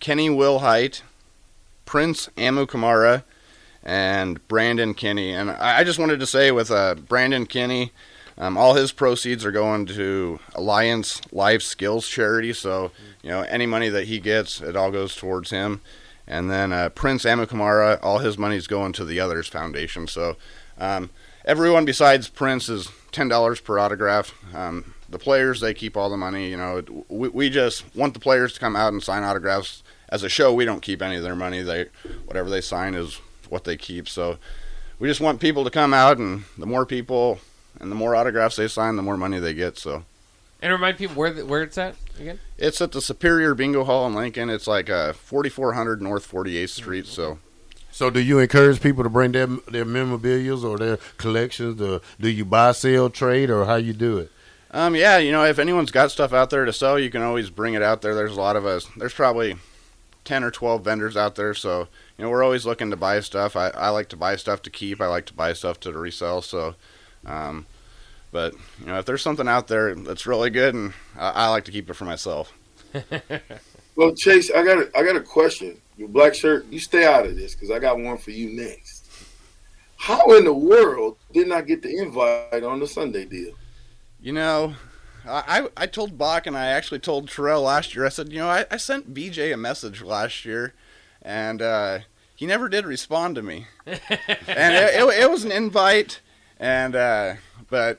Kenny 0.00 0.28
Wilhite, 0.28 1.02
Prince 1.84 2.28
Amukamara, 2.36 3.22
and 3.84 4.46
Brandon 4.48 4.94
Kinney. 4.94 5.32
And 5.32 5.50
I 5.50 5.84
just 5.84 6.00
wanted 6.00 6.18
to 6.18 6.26
say 6.26 6.50
with 6.50 6.72
uh, 6.72 6.96
Brandon 6.96 7.46
Kinney, 7.46 7.92
um, 8.38 8.56
all 8.56 8.74
his 8.74 8.92
proceeds 8.92 9.44
are 9.44 9.52
going 9.52 9.86
to 9.86 10.38
Alliance 10.54 11.20
Life 11.32 11.62
Skills 11.62 12.08
charity. 12.08 12.52
So, 12.52 12.92
you 13.22 13.30
know, 13.30 13.42
any 13.42 13.66
money 13.66 13.88
that 13.88 14.06
he 14.06 14.20
gets, 14.20 14.60
it 14.60 14.76
all 14.76 14.92
goes 14.92 15.16
towards 15.16 15.50
him. 15.50 15.80
And 16.26 16.50
then 16.50 16.72
uh, 16.72 16.90
Prince 16.90 17.24
Amukamara, 17.24 17.98
all 18.02 18.18
his 18.18 18.38
money 18.38 18.56
is 18.56 18.68
going 18.68 18.92
to 18.92 19.04
the 19.04 19.18
Others 19.18 19.48
Foundation. 19.48 20.06
So, 20.06 20.36
um, 20.78 21.10
everyone 21.44 21.84
besides 21.84 22.28
Prince 22.28 22.68
is 22.68 22.88
ten 23.10 23.26
dollars 23.26 23.60
per 23.60 23.78
autograph. 23.78 24.32
Um, 24.54 24.94
the 25.08 25.18
players 25.18 25.60
they 25.60 25.74
keep 25.74 25.96
all 25.96 26.10
the 26.10 26.16
money. 26.16 26.50
You 26.50 26.58
know, 26.58 27.04
we, 27.08 27.28
we 27.28 27.50
just 27.50 27.84
want 27.96 28.14
the 28.14 28.20
players 28.20 28.52
to 28.52 28.60
come 28.60 28.76
out 28.76 28.92
and 28.92 29.02
sign 29.02 29.24
autographs. 29.24 29.82
As 30.10 30.22
a 30.22 30.28
show, 30.28 30.54
we 30.54 30.64
don't 30.64 30.80
keep 30.80 31.02
any 31.02 31.16
of 31.16 31.22
their 31.22 31.36
money. 31.36 31.62
They 31.62 31.86
whatever 32.26 32.48
they 32.48 32.60
sign 32.60 32.94
is 32.94 33.16
what 33.48 33.64
they 33.64 33.76
keep. 33.76 34.08
So 34.08 34.38
we 34.98 35.08
just 35.08 35.20
want 35.20 35.40
people 35.40 35.64
to 35.64 35.70
come 35.70 35.92
out, 35.92 36.18
and 36.18 36.44
the 36.56 36.66
more 36.66 36.86
people 36.86 37.40
and 37.80 37.90
the 37.90 37.96
more 37.96 38.14
autographs 38.14 38.56
they 38.56 38.68
sign, 38.68 38.96
the 38.96 39.02
more 39.02 39.16
money 39.16 39.38
they 39.38 39.54
get. 39.54 39.78
So 39.78 40.04
and 40.60 40.72
remind 40.72 40.98
people 40.98 41.16
where 41.16 41.32
the, 41.32 41.46
where 41.46 41.62
it's 41.62 41.78
at 41.78 41.94
again. 42.18 42.40
it's 42.56 42.80
at 42.80 42.92
the 42.92 43.00
Superior 43.00 43.54
Bingo 43.54 43.84
Hall 43.84 44.06
in 44.06 44.14
Lincoln. 44.14 44.50
It's 44.50 44.66
like 44.66 44.90
uh, 44.90 45.12
4400 45.12 46.02
North 46.02 46.30
48th 46.30 46.70
Street. 46.70 47.06
So 47.06 47.38
So, 47.92 48.10
do 48.10 48.20
you 48.20 48.38
encourage 48.38 48.80
people 48.80 49.04
to 49.04 49.10
bring 49.10 49.32
their 49.32 49.46
their 49.46 49.84
memorabilia 49.84 50.56
or 50.56 50.78
their 50.78 50.96
collections? 51.16 51.78
To, 51.78 52.00
do 52.20 52.28
you 52.28 52.44
buy, 52.44 52.72
sell, 52.72 53.10
trade, 53.10 53.50
or 53.50 53.64
how 53.66 53.76
you 53.76 53.92
do 53.92 54.18
it? 54.18 54.32
Um, 54.70 54.94
yeah, 54.94 55.16
you 55.16 55.32
know, 55.32 55.44
if 55.44 55.58
anyone's 55.58 55.90
got 55.90 56.10
stuff 56.10 56.32
out 56.32 56.50
there 56.50 56.64
to 56.66 56.72
sell, 56.72 56.98
you 56.98 57.10
can 57.10 57.22
always 57.22 57.48
bring 57.48 57.74
it 57.74 57.82
out 57.82 58.02
there. 58.02 58.14
There's 58.14 58.36
a 58.36 58.40
lot 58.40 58.56
of 58.56 58.66
us. 58.66 58.86
There's 58.96 59.14
probably 59.14 59.56
ten 60.24 60.44
or 60.44 60.50
twelve 60.50 60.84
vendors 60.84 61.16
out 61.16 61.36
there, 61.36 61.54
so 61.54 61.88
you 62.16 62.24
know 62.24 62.30
we're 62.30 62.42
always 62.44 62.66
looking 62.66 62.90
to 62.90 62.96
buy 62.96 63.20
stuff. 63.20 63.56
I, 63.56 63.68
I 63.68 63.88
like 63.88 64.08
to 64.10 64.16
buy 64.16 64.36
stuff 64.36 64.60
to 64.62 64.70
keep. 64.70 65.00
I 65.00 65.06
like 65.06 65.24
to 65.26 65.34
buy 65.34 65.52
stuff 65.54 65.80
to 65.80 65.92
resell. 65.92 66.42
So, 66.42 66.74
um, 67.26 67.66
but 68.32 68.54
you 68.80 68.86
know, 68.86 68.98
if 68.98 69.06
there's 69.06 69.22
something 69.22 69.48
out 69.48 69.68
there 69.68 69.94
that's 69.94 70.26
really 70.26 70.50
good, 70.50 70.74
and 70.74 70.92
I, 71.16 71.30
I 71.30 71.48
like 71.48 71.64
to 71.64 71.72
keep 71.72 71.88
it 71.88 71.94
for 71.94 72.04
myself. 72.04 72.52
Well, 73.98 74.14
Chase, 74.14 74.48
I 74.52 74.62
got 74.62 74.78
a, 74.78 74.88
I 74.96 75.02
got 75.02 75.16
a 75.16 75.20
question. 75.20 75.76
Your 75.96 76.06
black 76.06 76.32
shirt, 76.32 76.66
you 76.70 76.78
stay 76.78 77.04
out 77.04 77.26
of 77.26 77.34
this 77.34 77.56
because 77.56 77.72
I 77.72 77.80
got 77.80 77.98
one 77.98 78.16
for 78.16 78.30
you 78.30 78.48
next. 78.50 79.10
How 79.96 80.36
in 80.36 80.44
the 80.44 80.54
world 80.54 81.16
didn't 81.32 81.50
I 81.50 81.62
get 81.62 81.82
the 81.82 81.98
invite 81.98 82.62
on 82.62 82.78
the 82.78 82.86
Sunday 82.86 83.24
deal? 83.24 83.54
You 84.20 84.34
know, 84.34 84.74
I 85.26 85.42
I 85.76 85.82
I 85.82 85.86
told 85.86 86.16
Bach 86.16 86.46
and 86.46 86.56
I 86.56 86.66
actually 86.66 87.00
told 87.00 87.28
Terrell 87.28 87.62
last 87.62 87.96
year. 87.96 88.06
I 88.06 88.10
said, 88.10 88.32
you 88.32 88.38
know, 88.38 88.48
I, 88.48 88.66
I 88.70 88.76
sent 88.76 89.12
BJ 89.12 89.52
a 89.52 89.56
message 89.56 90.00
last 90.00 90.44
year, 90.44 90.74
and 91.20 91.60
uh, 91.60 91.98
he 92.36 92.46
never 92.46 92.68
did 92.68 92.86
respond 92.86 93.34
to 93.34 93.42
me. 93.42 93.66
and 93.84 93.98
it, 94.06 94.94
it, 94.94 95.22
it 95.22 95.28
was 95.28 95.42
an 95.42 95.50
invite, 95.50 96.20
and 96.58 96.94
uh, 96.94 97.34
but 97.68 97.98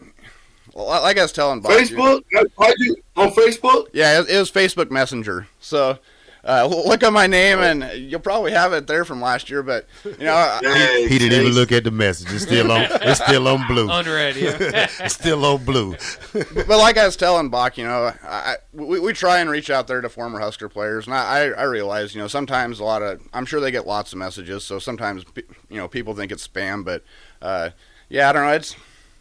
well, 0.74 0.86
like 1.02 1.18
I 1.18 1.24
was 1.24 1.32
telling 1.32 1.62
Bach, 1.62 1.72
Facebook? 1.72 2.24
I, 2.60 2.74
you, 2.78 2.96
on 3.16 3.32
Facebook? 3.32 3.88
yeah, 3.94 4.22
it, 4.22 4.30
it 4.30 4.40
was 4.40 4.52
Facebook 4.52 4.92
Messenger. 4.92 5.48
So. 5.60 6.00
Uh, 6.42 6.66
look 6.66 7.04
at 7.04 7.12
my 7.12 7.28
name, 7.28 7.60
and 7.60 7.84
you'll 8.10 8.22
probably 8.22 8.54
have 8.54 8.72
it 8.72 8.88
there 8.88 9.04
from 9.04 9.20
last 9.20 9.50
year. 9.50 9.62
But 9.62 9.86
you 10.06 10.24
know, 10.24 10.34
I- 10.34 11.06
He 11.10 11.20
didn't 11.20 11.42
even 11.42 11.54
look 11.54 11.74
at 11.74 11.84
the 11.84 11.92
message. 11.92 12.32
It's 12.32 12.44
still 12.44 12.72
on. 12.72 12.88
It's 13.02 13.22
still 13.22 13.46
on 13.50 13.68
blue. 13.68 13.90
Unread, 13.92 14.38
yeah. 14.38 14.88
It's 15.02 15.16
still 15.16 15.44
on 15.44 15.66
blue. 15.66 15.98
but 16.34 16.70
like 16.70 16.98
I 16.98 17.06
was 17.06 17.18
telling 17.18 17.50
Bach, 17.50 17.78
you 17.78 17.84
know, 17.84 18.14
I, 18.24 18.56
we, 18.72 19.02
we 19.02 19.12
try 19.12 19.40
and 19.40 19.50
reach 19.50 19.70
out 19.70 19.88
there 19.88 20.00
to 20.00 20.08
former 20.08 20.40
Husker 20.40 20.70
players, 20.70 21.08
and 21.08 21.14
I, 21.14 21.50
I 21.50 21.64
realize, 21.64 22.16
you 22.16 22.22
know, 22.22 22.30
sometimes 22.30 22.80
a 22.80 22.86
lot 22.86 23.02
of, 23.02 23.22
I'm 23.34 23.46
sure 23.46 23.60
they 23.60 23.70
get 23.70 23.86
lots 23.86 24.14
of 24.14 24.20
messages, 24.20 24.64
so 24.64 24.80
sometimes, 24.80 25.26
you 25.70 25.78
know, 25.78 25.90
people 25.90 26.16
think 26.16 26.32
it's 26.32 26.48
spam, 26.48 26.86
but, 26.86 27.04
uh, 27.42 27.72
yeah, 28.10 28.30
I 28.30 28.34
don't 28.34 28.46
know, 28.46 28.54
it's, 28.54 28.76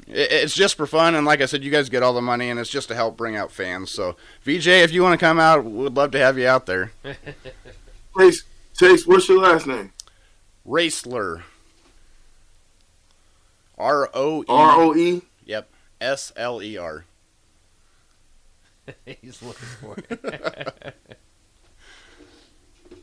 it's 0.07 0.55
just 0.55 0.77
for 0.77 0.87
fun, 0.87 1.15
and 1.15 1.27
like 1.27 1.41
I 1.41 1.47
said, 1.47 1.63
you 1.63 1.71
guys 1.71 1.89
get 1.89 2.03
all 2.03 2.13
the 2.15 2.23
money, 2.23 2.51
and 2.51 2.59
it's 2.59 2.71
just 2.71 2.89
to 2.89 2.95
help 2.95 3.17
bring 3.17 3.37
out 3.37 3.53
fans, 3.53 3.91
so, 3.91 4.17
VJ, 4.43 4.69
if 4.69 4.93
you 4.93 5.03
want 5.03 5.19
to 5.19 5.25
come 5.25 5.39
out, 5.39 5.65
we'd 5.65 5.95
love 5.95 6.11
to 6.13 6.19
have 6.19 6.39
you 6.39 6.47
out 6.47 6.67
there. 6.67 6.93
Chase, 8.19 8.45
Chase, 8.77 9.07
what's 9.07 9.29
your 9.29 9.41
last 9.43 9.67
name? 9.67 9.93
Roesler. 10.67 11.43
R 13.77 14.11
O 14.13 14.43
E. 14.43 14.47
R 14.49 14.81
O 14.81 14.95
E? 14.95 15.23
Yep. 15.47 15.71
S 16.01 16.33
L 16.37 16.63
E 16.63 16.77
R. 16.77 17.05
He's 19.07 19.43
looking 19.43 19.69
for 19.81 19.97
it. 19.99 20.95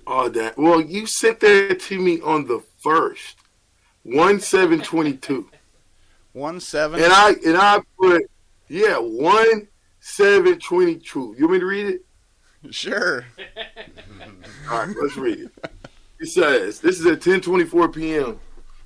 Oh, 0.08 0.30
that. 0.30 0.56
Well, 0.56 0.82
you 0.82 1.08
sent 1.08 1.40
that 1.40 1.80
to 1.80 2.00
me 2.00 2.22
on 2.22 2.46
the 2.46 2.64
first. 2.78 3.38
One 4.04 4.40
seven 4.40 4.80
twenty 4.82 5.14
two. 5.14 5.50
One 6.36 6.60
seven. 6.60 7.02
And 7.02 7.14
I 7.14 7.34
and 7.46 7.56
I 7.56 7.80
put 7.98 8.30
yeah, 8.68 8.98
one 8.98 9.70
seven 10.02 10.60
twenty 10.60 10.98
two. 10.98 11.34
You 11.38 11.46
want 11.46 11.54
me 11.54 11.60
to 11.60 11.66
read 11.66 11.86
it? 11.86 12.02
Sure. 12.72 13.26
All 14.70 14.86
right, 14.86 14.96
let's 15.02 15.16
read 15.16 15.40
it. 15.40 15.52
It 16.20 16.28
says, 16.28 16.82
this 16.82 17.00
is 17.00 17.06
at 17.06 17.22
10:24 17.22 17.94
p.m. 17.94 18.32
It 18.32 18.38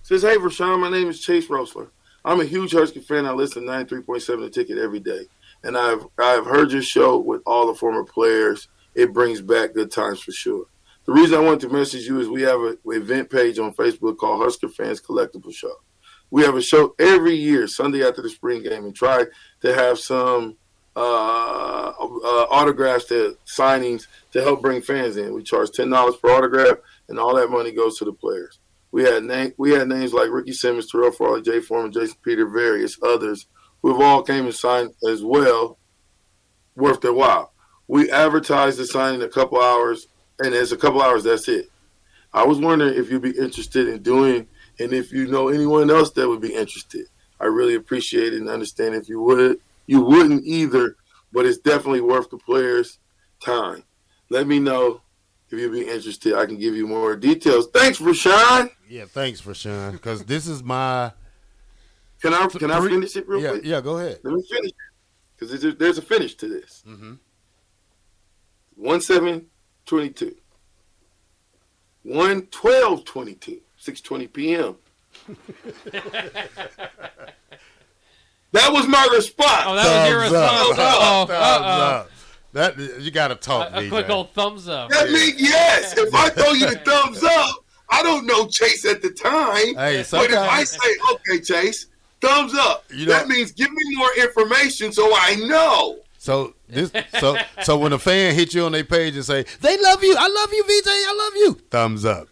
says, 0.04 0.22
"Hey, 0.22 0.36
Rashawn, 0.36 0.80
my 0.80 0.92
name 0.92 1.08
is 1.10 1.22
Chase 1.22 1.48
Roesler. 1.48 1.90
I'm 2.24 2.40
a 2.40 2.46
huge 2.46 2.74
Husky 2.74 3.00
fan. 3.00 3.26
I 3.26 3.32
listen 3.32 3.66
to 3.66 3.72
93.7 3.72 4.42
The 4.42 4.50
Ticket 4.52 4.78
every 4.78 5.00
day, 5.00 5.26
and 5.64 5.76
I've 5.76 6.06
I've 6.20 6.46
heard 6.46 6.72
your 6.72 6.84
show 6.84 7.18
with 7.18 7.42
all 7.48 7.66
the 7.66 7.74
former 7.74 8.04
players. 8.04 8.68
It 8.94 9.12
brings 9.12 9.42
back 9.42 9.74
good 9.74 9.90
times 9.90 10.22
for 10.22 10.34
sure. 10.34 10.66
The 11.06 11.14
reason 11.14 11.40
I 11.40 11.42
wanted 11.42 11.62
to 11.62 11.70
message 11.70 12.06
you 12.06 12.20
is 12.20 12.28
we 12.28 12.44
have 12.44 12.62
an 12.62 12.78
event 12.86 13.32
page 13.32 13.58
on 13.58 13.74
Facebook 13.74 14.18
called 14.18 14.44
Husker 14.44 14.70
Fans 14.70 15.02
Collectible 15.02 15.52
Show. 15.52 15.74
We 16.32 16.44
have 16.44 16.56
a 16.56 16.62
show 16.62 16.96
every 17.00 17.36
year, 17.36 17.68
Sunday 17.68 18.06
after 18.08 18.22
the 18.22 18.30
spring 18.30 18.63
game, 18.63 18.86
and 18.86 18.96
try 18.96 19.26
to 19.62 19.74
have 19.74 20.00
some 20.00 20.58
uh, 20.96 21.89
uh, 21.89 22.46
autographs 22.50 23.06
to 23.06 23.38
signings 23.46 24.08
to 24.32 24.42
help 24.42 24.62
bring 24.62 24.82
fans 24.82 25.18
in. 25.18 25.34
We 25.34 25.44
charge 25.44 25.72
ten 25.72 25.89
dollars 25.89 26.15
per 26.18 26.30
autograph, 26.30 26.78
and 27.08 27.18
all 27.18 27.36
that 27.36 27.50
money 27.50 27.72
goes 27.72 27.98
to 27.98 28.06
the 28.06 28.13
players. 28.13 28.60
We 28.92 29.04
had 29.04 29.24
name, 29.24 29.54
we 29.58 29.72
had 29.72 29.88
names 29.88 30.13
like 30.13 30.30
Ricky 30.30 30.54
Simmons, 30.54 30.92
Terrell 30.92 31.12
Farley, 31.12 31.42
Jay 31.42 31.62
Foreman, 31.62 31.92
Jason 31.92 32.18
Peter, 32.24 32.48
various 32.48 32.98
others 33.04 33.48
who 33.82 33.94
have 33.94 34.02
all 34.02 34.24
came 34.24 34.46
and 34.46 34.54
signed 34.54 34.92
as 35.08 35.24
well, 35.24 35.78
worth 36.76 37.02
their 37.02 37.13
while. 37.13 37.54
We 37.88 38.12
advertised 38.12 38.78
the 38.78 38.86
signing 38.86 39.22
a 39.22 39.28
couple 39.28 39.62
hours, 39.62 40.08
and 40.39 40.54
it's 40.54 40.72
a 40.72 40.78
couple 40.78 41.02
hours. 41.02 41.24
That's 41.24 41.48
it. 41.48 41.70
I 42.34 42.46
was 42.46 42.60
wondering 42.60 42.94
if 42.96 43.10
you'd 43.10 43.22
be 43.22 43.38
interested 43.38 43.88
in 43.88 44.04
doing, 44.04 44.48
and 44.80 44.94
if 44.94 45.12
you 45.12 45.28
know 45.28 45.50
anyone 45.50 45.89
else 45.89 46.12
that 46.12 46.28
would 46.28 46.42
be 46.42 46.56
interested. 46.56 47.06
I 47.39 47.46
really 47.46 47.76
appreciate 47.76 48.34
it 48.34 48.39
and 48.39 48.50
understand 48.50 48.96
if 48.96 49.08
you 49.08 49.22
would. 49.22 49.60
You 49.88 50.02
wouldn't 50.02 50.44
either, 50.46 50.98
but 51.32 51.46
it's 51.46 51.58
definitely 51.58 52.02
worth 52.02 52.30
the 52.30 52.38
players' 52.38 53.00
time. 53.39 53.84
Let 54.30 54.46
me 54.46 54.60
know 54.60 55.02
if 55.50 55.60
you'd 55.60 55.72
be 55.72 55.88
interested. 55.88 56.34
I 56.36 56.46
can 56.46 56.58
give 56.58 56.76
you 56.76 56.86
more 56.88 57.15
details. 57.15 57.68
Thanks, 57.74 58.00
Rashawn. 58.00 58.70
Yeah, 58.88 59.06
thanks 59.06 59.42
Sean, 59.58 59.94
because 59.94 60.26
this 60.26 60.48
is 60.48 60.63
my. 60.63 61.12
Can 62.22 62.34
I 62.34 62.48
can 62.48 62.70
I 62.70 62.82
finish 62.88 63.15
it 63.15 63.28
real 63.28 63.42
yeah, 63.42 63.50
quick? 63.52 63.65
yeah, 63.65 63.82
go 63.82 63.98
ahead. 63.98 64.20
Let 64.24 64.34
me 64.34 64.44
finish 64.50 64.72
because 65.36 65.62
there's, 65.62 65.76
there's 65.76 65.98
a 65.98 66.02
finish 66.02 66.36
to 66.36 66.48
this. 66.48 66.84
Mhm. 66.86 67.20
One 68.76 69.00
seven 69.00 69.48
twenty 69.86 70.10
two. 70.10 70.36
One 72.04 72.48
twelve 72.48 73.06
twenty 73.06 73.36
two. 73.36 73.62
Six 73.80 74.02
twenty 74.02 74.28
p.m. 74.28 74.76
that 78.52 78.72
was 78.72 78.88
my 78.88 79.08
response. 79.13 79.63
Oh, 79.65 79.76
that 79.76 80.04
was 80.04 80.10
your 80.12 80.22
Thumbs 80.22 80.34
up. 80.34 80.70
response. 80.70 80.80
Uh-oh. 80.80 81.26
Thumbs 81.26 81.32
Uh-oh. 81.32 81.96
up. 81.96 82.10
That 82.52 83.02
you 83.02 83.12
got 83.12 83.28
to 83.28 83.36
talk, 83.36 83.70
A, 83.74 83.78
a 83.78 83.82
VJ. 83.84 83.89
quick 83.89 84.10
old 84.10 84.34
thumbs 84.34 84.68
up. 84.68 84.89
that 84.89 85.10
means 85.12 85.39
yes. 85.39 85.96
If 85.98 86.13
I 86.15 86.30
throw 86.30 86.52
you 86.54 86.68
the 86.68 86.78
thumbs 86.86 87.24
up, 87.24 87.63
I 87.89 88.02
don't 88.02 88.26
know 88.26 88.48
Chase 88.48 88.86
at 88.86 89.02
the 89.04 89.12
time. 89.12 89.76
Hey, 89.76 90.04
but 90.12 90.32
if 90.32 90.38
I 90.38 90.63
say, 90.63 90.78
okay, 91.13 91.42
Chase, 91.42 91.88
thumbs 92.22 92.54
up, 92.56 92.86
You 92.94 93.06
know- 93.06 93.13
that 93.13 93.28
means 93.28 93.52
give 93.52 93.72
me 93.72 93.82
more 93.96 94.10
information 94.18 94.92
so 94.92 95.10
I 95.13 95.36
know. 95.36 96.00
So 96.18 96.56
this, 96.69 96.91
so 97.19 97.36
so 97.63 97.77
when 97.77 97.93
a 97.93 97.99
fan 97.99 98.34
hit 98.36 98.53
you 98.53 98.63
on 98.65 98.71
their 98.71 98.84
page 98.84 99.15
and 99.15 99.25
say 99.25 99.43
they 99.62 99.77
love 99.82 100.03
you, 100.03 100.15
I 100.17 100.27
love 100.27 100.53
you, 100.53 100.63
VJ, 100.63 100.88
I 100.88 101.13
love 101.17 101.34
you, 101.36 101.53
thumbs 101.69 102.05
up. 102.05 102.27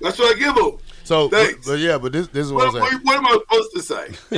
That's 0.00 0.18
what 0.18 0.36
I 0.36 0.38
give 0.38 0.54
them. 0.54 0.78
So, 1.04 1.28
but, 1.28 1.46
Thanks. 1.46 1.66
but 1.66 1.78
yeah, 1.78 1.98
but 1.98 2.12
this 2.12 2.28
this 2.28 2.46
is 2.46 2.52
what 2.52 2.72
What, 2.72 2.76
I'm 2.76 2.80
what, 2.80 2.90
saying. 2.90 3.00
what 3.04 3.16
am 3.18 3.26
I 3.26 3.32
supposed 3.32 3.72
to 3.74 3.82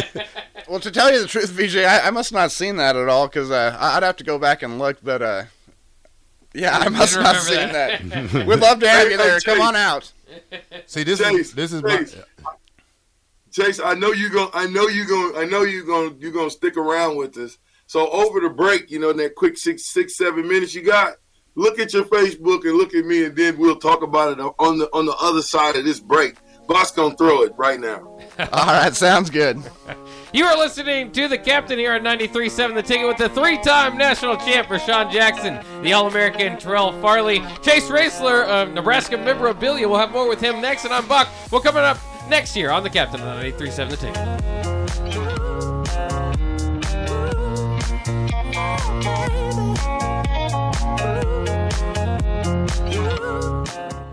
say? 0.03 0.25
Well, 0.69 0.81
to 0.81 0.91
tell 0.91 1.13
you 1.13 1.21
the 1.23 1.29
truth, 1.29 1.51
VJ, 1.51 1.77
I, 1.77 2.09
I 2.09 2.11
must 2.11 2.33
not 2.33 2.51
seen 2.51 2.75
that 2.79 2.97
at 2.97 3.09
all 3.09 3.29
because 3.29 3.53
uh, 3.53 3.77
I- 3.79 3.97
I'd 3.99 4.03
have 4.03 4.17
to 4.17 4.25
go 4.25 4.37
back 4.37 4.65
and 4.65 4.81
look. 4.81 4.97
But 5.01 5.23
uh, 5.23 5.45
yeah, 6.55 6.77
I 6.77 6.89
must 6.89 7.15
not 7.15 7.37
remember 7.37 7.41
seen 7.41 7.73
that. 7.73 8.33
that. 8.33 8.47
We'd 8.49 8.59
love 8.59 8.81
to 8.81 8.89
have 8.89 9.05
you 9.09 9.17
Hey, 9.17 9.23
hey, 9.23 9.29
there. 9.29 9.41
Come 9.41 9.61
on 9.61 9.77
out. 9.77 10.13
See, 10.87 11.05
this 11.05 11.21
Chase, 11.21 11.33
is 11.51 11.53
this 11.53 11.73
is 11.73 11.83
Chase. 11.83 12.17
my. 12.43 12.51
Chase, 13.53 13.79
I 13.79 13.95
know 13.95 14.11
you 14.11 14.29
going 14.29 14.51
I 14.55 14.67
know 14.67 14.89
you 14.89 15.07
going 15.07 15.37
I 15.37 15.45
know 15.49 15.63
you 15.63 15.85
going 15.87 16.17
you're 16.19 16.33
going 16.33 16.49
to 16.49 16.55
stick 16.55 16.77
around 16.77 17.17
with 17.17 17.37
us. 17.39 17.59
So 17.87 18.11
over 18.11 18.41
the 18.41 18.51
break, 18.51 18.91
you 18.91 18.99
know, 18.99 19.11
in 19.11 19.17
that 19.19 19.35
quick 19.37 19.57
six, 19.57 19.93
six, 19.93 20.17
seven 20.17 20.47
minutes 20.49 20.75
you 20.75 20.83
got, 20.83 21.15
look 21.55 21.79
at 21.79 21.93
your 21.93 22.05
Facebook 22.05 22.65
and 22.65 22.77
look 22.77 22.95
at 22.95 23.05
me, 23.05 23.25
and 23.25 23.37
then 23.37 23.57
we'll 23.59 23.77
talk 23.77 24.03
about 24.03 24.39
it 24.39 24.41
on 24.41 24.79
the 24.79 24.87
on 24.93 25.07
the 25.07 25.17
other 25.21 25.43
side 25.43 25.77
of 25.77 25.85
this 25.85 26.01
break. 26.01 26.37
Boss 26.67 26.91
gonna 26.91 27.17
throw 27.17 27.43
it 27.43 27.53
right 27.57 27.79
now. 27.79 28.19
All 28.53 28.67
right, 28.67 28.95
sounds 28.95 29.31
good. 29.31 29.63
You 30.33 30.45
are 30.45 30.57
listening 30.57 31.13
to 31.13 31.29
the 31.29 31.39
captain 31.39 31.79
here 31.79 31.93
on 31.93 32.01
93.7 32.01 32.75
The 32.75 32.83
Ticket 32.83 33.07
with 33.07 33.19
the 33.19 33.29
three-time 33.29 33.97
national 33.97 34.37
champ 34.39 34.67
Vershawn 34.67 35.11
Jackson, 35.13 35.61
the 35.83 35.93
All-American 35.93 36.59
Terrell 36.59 36.93
Farley, 37.01 37.39
Chase 37.63 37.89
Roesler 37.89 38.45
of 38.47 38.73
Nebraska 38.73 39.17
memorabilia. 39.17 39.89
We'll 39.89 39.99
have 39.99 40.11
more 40.11 40.29
with 40.29 40.41
him 40.41 40.61
next, 40.61 40.85
and 40.85 40.93
I'm 40.93 41.07
Buck. 41.07 41.29
We're 41.53 41.61
coming 41.61 41.85
up 41.85 41.99
next 42.29 42.57
year 42.57 42.71
on 42.71 42.83
the 42.83 42.91
captain 42.91 43.21
on 43.21 43.43
93.7 43.45 43.91
The 43.91 43.97
Ticket. 43.97 44.76
baby. 49.03 49.75
Ooh, 51.03 52.93
you. 52.93 54.06